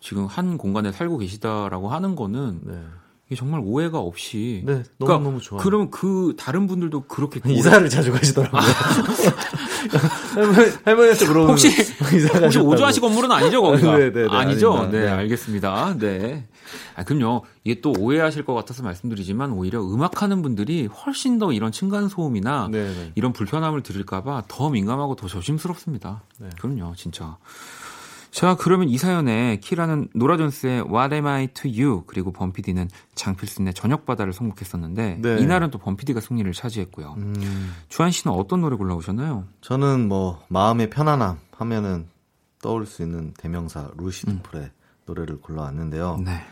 지금 0.00 0.26
한 0.26 0.58
공간에 0.58 0.92
살고 0.92 1.18
계시다라고 1.18 1.88
하는 1.88 2.14
거는 2.14 2.60
네. 2.64 2.84
이게 3.26 3.34
정말 3.34 3.60
오해가 3.64 3.98
없이 3.98 4.62
네, 4.64 4.84
너무 4.98 5.24
너무 5.24 5.40
좋아요. 5.40 5.60
그럼 5.60 5.90
그 5.90 6.34
다른 6.38 6.68
분들도 6.68 7.02
그렇게 7.08 7.40
이사를 7.50 7.88
자주 7.88 8.12
가시더라고요. 8.12 8.60
할머니, 10.34 10.70
할머니한테 10.84 11.26
물어보면 11.26 11.50
혹시 11.50 11.68
혹시. 12.40 12.58
오주환 12.58 12.92
씨 12.92 13.00
건물은 13.00 13.30
아니죠 13.32 13.62
거기가? 13.62 13.96
네, 13.98 14.12
네, 14.12 14.22
네, 14.22 14.28
아니죠. 14.30 14.72
아닙니다. 14.74 14.98
네, 14.98 15.04
네. 15.06 15.10
알겠습니다. 15.10 15.96
네. 15.98 16.46
아 16.94 17.02
그럼요. 17.02 17.44
이게 17.64 17.80
또 17.80 17.92
오해하실 17.98 18.44
것 18.44 18.54
같아서 18.54 18.84
말씀드리지만 18.84 19.52
오히려 19.52 19.82
음악하는 19.82 20.42
분들이 20.42 20.86
훨씬 20.86 21.38
더 21.38 21.52
이런 21.52 21.72
층간 21.72 22.08
소음이나 22.08 22.68
네, 22.70 22.84
네. 22.84 23.12
이런 23.16 23.32
불편함을 23.32 23.82
들을까봐 23.82 24.44
더 24.46 24.70
민감하고 24.70 25.16
더 25.16 25.26
조심스럽습니다. 25.26 26.22
네. 26.38 26.48
그럼요, 26.60 26.94
진짜. 26.96 27.36
자, 28.36 28.54
그러면 28.54 28.90
이 28.90 28.98
사연에 28.98 29.56
키라는 29.62 30.08
노라 30.14 30.36
존스의 30.36 30.82
What 30.82 31.14
Am 31.14 31.26
I 31.26 31.46
to 31.54 31.70
You 31.70 32.02
그리고 32.06 32.32
범피디는 32.32 32.90
장필순의 33.14 33.72
저녁바다를 33.72 34.34
선곡했었는데 34.34 35.20
네. 35.22 35.38
이날은 35.40 35.70
또 35.70 35.78
범피디가 35.78 36.20
승리를 36.20 36.52
차지했고요. 36.52 37.14
음, 37.16 37.72
주환 37.88 38.10
씨는 38.10 38.36
어떤 38.36 38.60
노래 38.60 38.76
골라오셨나요? 38.76 39.44
저는 39.62 40.08
뭐 40.08 40.44
마음의 40.48 40.90
편안함 40.90 41.38
하면은 41.52 42.08
떠올 42.60 42.84
수 42.84 43.00
있는 43.00 43.32
대명사 43.38 43.90
루시드 43.96 44.42
폴의 44.42 44.70
노래를 45.06 45.40
골라왔는데요. 45.40 46.20
네. 46.22 46.42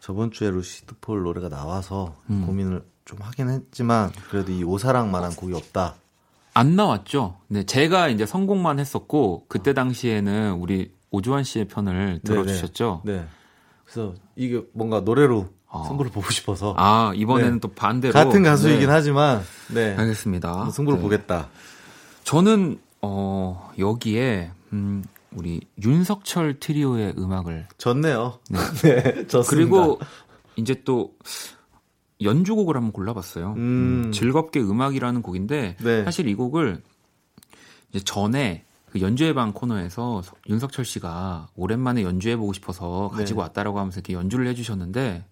저번 0.00 0.30
주에 0.30 0.48
루시드 0.48 0.94
폴 1.02 1.24
노래가 1.24 1.50
나와서 1.50 2.16
음. 2.30 2.46
고민을 2.46 2.86
좀 3.04 3.18
하긴 3.20 3.50
했지만 3.50 4.12
그래도 4.30 4.50
이 4.50 4.64
오, 4.64 4.74
사랑만한 4.74 5.36
곡이 5.36 5.52
없다. 5.52 5.96
안 6.54 6.74
나왔죠. 6.74 7.36
네, 7.48 7.64
제가 7.64 8.08
이제 8.08 8.24
선곡만 8.24 8.78
했었고 8.78 9.44
그때 9.48 9.74
당시에는 9.74 10.52
우리 10.52 10.90
오주환 11.12 11.44
씨의 11.44 11.68
편을 11.68 12.20
들어주셨죠. 12.24 13.02
네. 13.04 13.24
그래서 13.84 14.14
이게 14.34 14.62
뭔가 14.72 15.00
노래로 15.00 15.48
어. 15.68 15.84
승부를 15.86 16.10
보고 16.10 16.30
싶어서 16.30 16.74
아 16.76 17.12
이번에는 17.14 17.54
네. 17.54 17.60
또 17.60 17.68
반대로 17.68 18.12
같은 18.12 18.42
가수이긴 18.42 18.88
네. 18.88 18.92
하지만 18.92 19.42
네. 19.72 19.94
알겠습니다. 19.96 20.70
승부를 20.70 20.98
네. 20.98 21.02
보겠다. 21.02 21.48
저는 22.24 22.78
어 23.02 23.70
여기에 23.78 24.50
음 24.72 25.04
우리 25.34 25.60
윤석철 25.82 26.60
트리오의 26.60 27.14
음악을 27.18 27.68
좋네요. 27.78 28.38
네, 28.82 29.26
좋습니다. 29.28 29.42
그리고 29.48 29.98
이제 30.56 30.82
또 30.84 31.14
연주곡을 32.22 32.76
한번 32.76 32.92
골라봤어요. 32.92 33.54
음. 33.56 34.04
음, 34.06 34.12
즐겁게 34.12 34.60
음악이라는 34.60 35.22
곡인데 35.22 35.76
네. 35.78 36.04
사실 36.04 36.28
이 36.28 36.34
곡을 36.34 36.82
이제 37.90 38.00
전에 38.04 38.64
그 38.92 39.00
연주회 39.00 39.32
방 39.32 39.52
코너에서 39.52 40.20
서- 40.20 40.34
윤석철 40.50 40.84
씨가 40.84 41.48
오랜만에 41.56 42.02
연주해 42.02 42.36
보고 42.36 42.52
싶어서 42.52 43.08
가지고 43.10 43.40
네. 43.40 43.42
왔다라고 43.44 43.78
하면서 43.78 44.00
이렇게 44.00 44.12
연주를 44.12 44.46
해주셨는데 44.48 45.24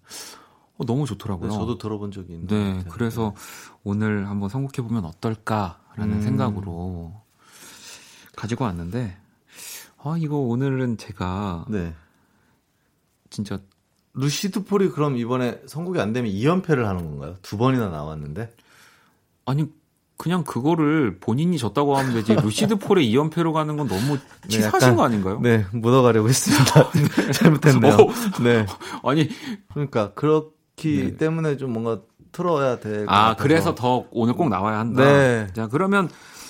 어, 0.77 0.85
너무 0.85 1.01
네, 1.01 1.05
좋더라고요. 1.09 1.51
저도 1.51 1.77
들어본 1.77 2.11
적이 2.11 2.33
있는데. 2.33 2.55
네, 2.55 2.83
그래서 2.89 3.35
오늘 3.83 4.27
한번 4.27 4.49
선곡해 4.49 4.87
보면 4.87 5.05
어떨까라는 5.05 6.13
음. 6.17 6.21
생각으로 6.23 7.21
가지고 8.35 8.63
왔는데 8.65 9.15
아 10.03 10.15
이거 10.17 10.37
오늘은 10.37 10.97
제가 10.97 11.65
네. 11.69 11.93
진짜 13.29 13.59
루시드 14.13 14.63
폴이 14.63 14.89
그럼 14.89 15.17
이번에 15.17 15.61
선곡이 15.67 15.99
안 16.01 16.13
되면 16.13 16.31
2연패를 16.31 16.83
하는 16.83 17.05
건가요? 17.05 17.35
두 17.43 17.57
번이나 17.57 17.89
나왔는데. 17.89 18.53
아니 19.45 19.71
그냥 20.21 20.43
그거를 20.43 21.17
본인이 21.19 21.57
졌다고 21.57 21.97
하면 21.97 22.13
되지 22.13 22.35
루시드 22.45 22.75
폴의 22.75 23.11
2연패로 23.11 23.53
가는 23.53 23.75
건 23.75 23.87
너무 23.87 24.19
치사하신 24.47 24.89
약간- 24.89 24.95
거 24.95 25.03
아닌가요? 25.03 25.39
네, 25.41 25.65
묻어가려고 25.73 26.29
했습니다. 26.29 26.91
잘못했네요. 27.33 27.93
어. 27.95 28.43
네. 28.43 28.67
아니 29.03 29.27
그러니까 29.73 30.13
그렇기 30.13 31.05
네. 31.13 31.17
때문에 31.17 31.57
좀 31.57 31.73
뭔가 31.73 32.01
틀어야 32.31 32.79
될것아 32.79 33.05
같아서. 33.11 33.43
그래서 33.43 33.73
더 33.73 34.05
오늘 34.11 34.35
꼭 34.35 34.49
나와야 34.49 34.77
한다. 34.77 35.03
네. 35.03 35.47
자 35.55 35.67
그러면 35.67 36.07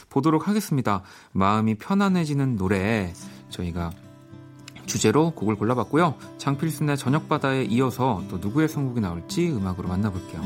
보도록 0.09 0.49
하겠습니다. 0.49 1.03
마음이 1.32 1.76
편안해지는 1.76 2.57
노래 2.57 3.13
저희가 3.51 3.91
주제로 4.86 5.32
곡을 5.32 5.55
골라봤고요. 5.55 6.15
장필순의 6.39 6.97
저녁바다에 6.97 7.63
이어서 7.69 8.22
또 8.30 8.38
누구의 8.38 8.67
선곡이 8.67 8.99
나올지 8.99 9.49
음악으로 9.49 9.88
만나볼게요. 9.88 10.41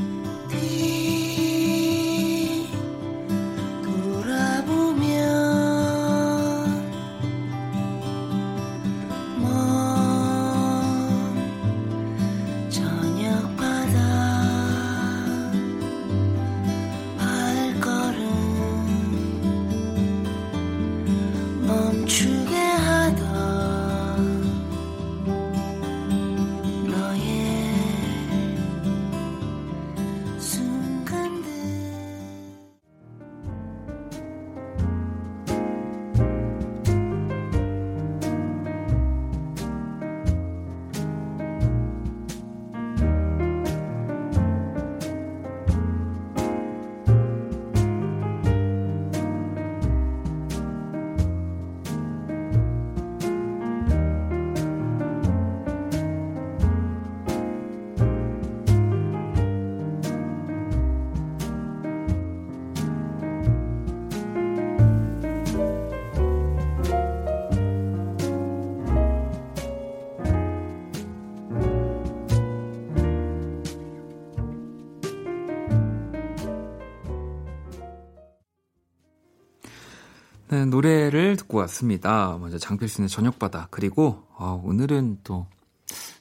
노래를 80.64 81.36
듣고 81.36 81.58
왔습니다. 81.58 82.36
먼저 82.40 82.58
장필순의 82.58 83.08
저녁바다. 83.08 83.68
그리고, 83.70 84.24
어, 84.36 84.60
오늘은 84.64 85.18
또, 85.24 85.46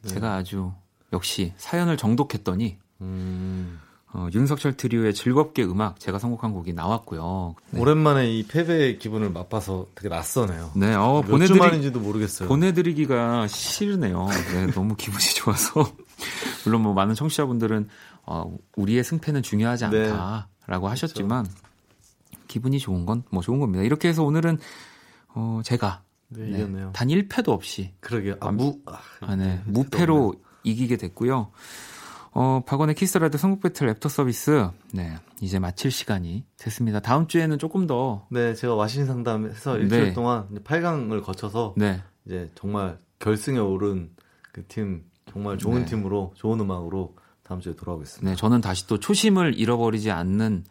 제가 0.06 0.36
아주, 0.36 0.72
역시 1.14 1.54
사연을 1.58 1.98
정독했더니, 1.98 2.78
음, 3.02 3.80
어, 4.14 4.30
윤석철 4.34 4.78
트리오의 4.78 5.14
즐겁게 5.14 5.64
음악, 5.64 6.00
제가 6.00 6.20
선곡한 6.20 6.54
곡이 6.54 6.74
나왔고요. 6.74 7.56
네, 7.72 7.80
오랜만에 7.82 8.32
이 8.32 8.44
패배의 8.44 8.98
기분을 8.98 9.30
맛봐서 9.32 9.88
되게 9.94 10.08
낯서네요. 10.08 10.72
네 10.76 10.94
어, 10.94 11.22
보내드리, 11.22 11.60
만인지도 11.60 12.00
모르겠어요. 12.00 12.48
보내드리기가 12.48 13.48
싫네요. 13.48 14.28
네, 14.54 14.68
너무 14.74 14.96
기분이 14.96 15.22
좋아서. 15.22 15.92
물론 16.64 16.82
뭐 16.82 16.94
많은 16.94 17.14
청취자분들은, 17.14 17.90
어, 18.26 18.56
우리의 18.78 19.04
승패는 19.04 19.44
중요하지 19.44 19.90
네. 19.90 20.10
않다라고 20.10 20.88
하셨지만, 20.88 21.46
기분이 22.56 22.80
좋은 22.80 23.06
건 23.06 23.24
뭐 23.32 23.41
좋은 23.41 23.60
겁니다. 23.60 23.84
이렇게 23.84 24.08
해서 24.08 24.24
오늘은, 24.24 24.58
어, 25.34 25.60
제가, 25.66 26.03
네, 26.30 26.43
네, 26.45 26.49
이겼네요. 26.58 26.91
단 26.93 27.10
1패도 27.10 27.49
없이, 27.49 27.91
그러게요. 27.99 28.36
아, 28.39 28.51
무, 28.51 28.80
아, 28.86 28.99
아, 29.22 29.36
네. 29.36 29.62
무패로 29.66 30.34
이기게 30.64 30.95
됐고요. 30.97 31.51
어, 32.32 32.62
박원의 32.66 32.95
Kiss 32.96 33.10
the 33.10 33.20
Radio 33.20 33.38
선곡 33.38 33.62
배틀 33.62 33.89
애프터 33.89 34.08
서비스, 34.10 34.70
네. 34.93 35.18
이제 35.41 35.60
마칠 35.60 35.91
시간이 35.91 36.45
됐습니다. 36.58 36.99
다음 37.01 37.28
주에는 37.28 37.60
조금 37.60 37.88
더, 37.88 38.26
네, 38.32 38.53
제가 38.56 38.74
와신 38.76 39.06
상담해서 39.06 39.78
일주일 39.80 40.03
네. 40.06 40.14
동안 40.14 40.47
8강을 40.64 41.24
거쳐서 41.24 41.74
네. 41.78 42.01
이제 42.26 42.49
정말 42.56 42.97
결승에 43.20 43.58
오른 43.60 44.12
그 44.53 44.64
팀 44.68 45.03
정말 45.30 45.58
좋은 45.58 45.80
네. 45.82 45.86
팀으로 45.86 46.34
좋은 46.38 46.60
음악으로 46.62 47.16
다음 47.43 47.60
주에 47.60 47.76
돌아오겠습니다. 47.76 48.30
네. 48.32 48.36
저는 48.38 48.62
다시 48.62 48.88
또 48.88 48.97
초심을 48.99 49.60
잃어버리지 49.60 50.10
않는 50.12 50.64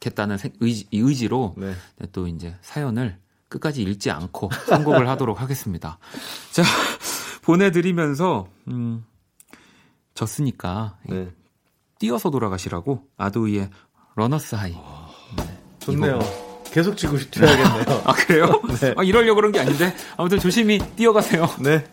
겠다는 0.00 0.38
생- 0.38 0.52
의지, 0.60 0.86
이 0.90 0.98
의지로 0.98 1.54
네. 1.58 1.74
네, 1.98 2.06
또 2.12 2.26
이제 2.26 2.56
사연을 2.62 3.16
끝까지 3.48 3.82
읽지 3.82 4.10
않고 4.10 4.50
선곡을 4.66 5.06
하도록 5.10 5.40
하겠습니다. 5.40 5.98
자, 6.52 6.62
보내드리면서, 7.42 8.48
음, 8.68 9.04
졌으니까, 10.14 10.96
네. 11.06 11.28
뛰어서 11.98 12.30
돌아가시라고, 12.30 13.04
아도이의 13.16 13.70
Runner's 14.16 14.54
High. 14.54 14.74
좋네요. 15.80 16.18
계속 16.72 16.96
지고 16.96 17.18
싶어야겠네요. 17.18 18.02
아, 18.04 18.12
그래요? 18.12 18.46
네. 18.80 18.94
아, 18.96 19.02
이러려고 19.02 19.36
그런 19.36 19.50
게 19.52 19.58
아닌데. 19.60 19.94
아무튼 20.16 20.38
조심히 20.38 20.78
뛰어가세요. 20.96 21.46
네. 21.60 21.84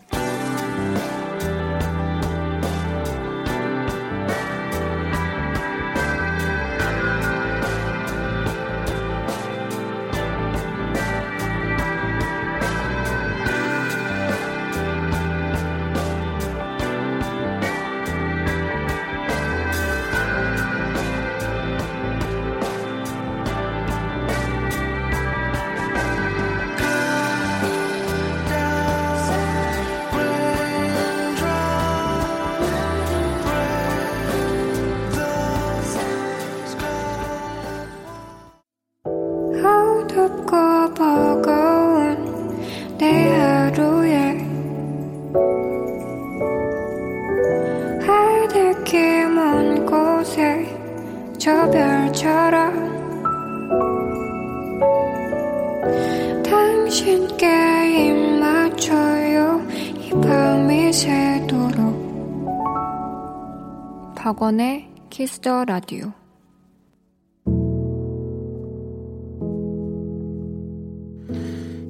키스 65.10 65.44
더 65.44 65.64
라디오 65.64 66.12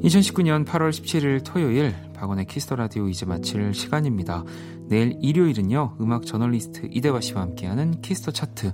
2019년 0.02 0.64
8월 0.64 0.90
17일 0.90 1.44
토요일 1.44 1.94
박원의 2.14 2.46
키스 2.46 2.65
더 2.65 2.76
라디오 2.76 3.08
이제 3.08 3.26
마칠 3.26 3.74
시간입니다. 3.74 4.44
내일 4.86 5.18
일요일은요 5.20 5.96
음악 6.00 6.24
저널리스트 6.26 6.88
이대화 6.90 7.20
씨와 7.20 7.42
함께하는 7.42 8.00
키스 8.00 8.19
더 8.19 8.30
차트 8.30 8.72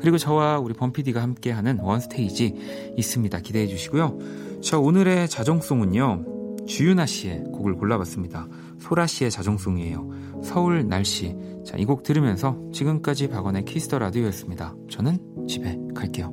그리고 0.00 0.16
저와 0.16 0.58
우리 0.60 0.72
범피디가 0.72 1.20
함께하는 1.20 1.80
원스테이지 1.80 2.94
있습니다. 2.96 3.40
기대해 3.40 3.66
주시고요. 3.66 4.18
자 4.62 4.78
오늘의 4.78 5.28
자정송은요 5.28 6.66
주윤하 6.66 7.06
씨의 7.06 7.44
곡을 7.52 7.74
골라봤습니다. 7.74 8.46
소라 8.80 9.06
씨의 9.06 9.30
자정송이에요. 9.30 10.08
서울 10.42 10.88
날씨. 10.88 11.36
자 11.64 11.76
이 11.78 11.84
곡 11.84 12.02
들으면서 12.02 12.58
지금까지 12.72 13.28
박원의 13.28 13.64
키스 13.66 13.86
더 13.86 13.98
라디오였습니다. 13.98 14.74
저는 14.90 15.18
집에 15.46 15.78
갈게요. 15.94 16.32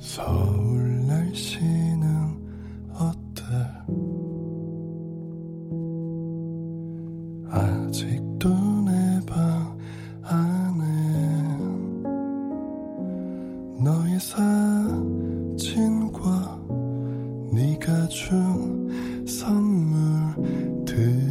서울 0.00 1.06
날씨는 1.06 2.08
어때? 2.94 3.42
아직도 7.50 8.48
내 8.48 9.20
방 9.26 9.76
안에 10.22 11.58
너의 13.84 14.18
사진과 14.20 15.00
네가 17.52 18.06
준 18.08 19.26
선물들 19.26 21.29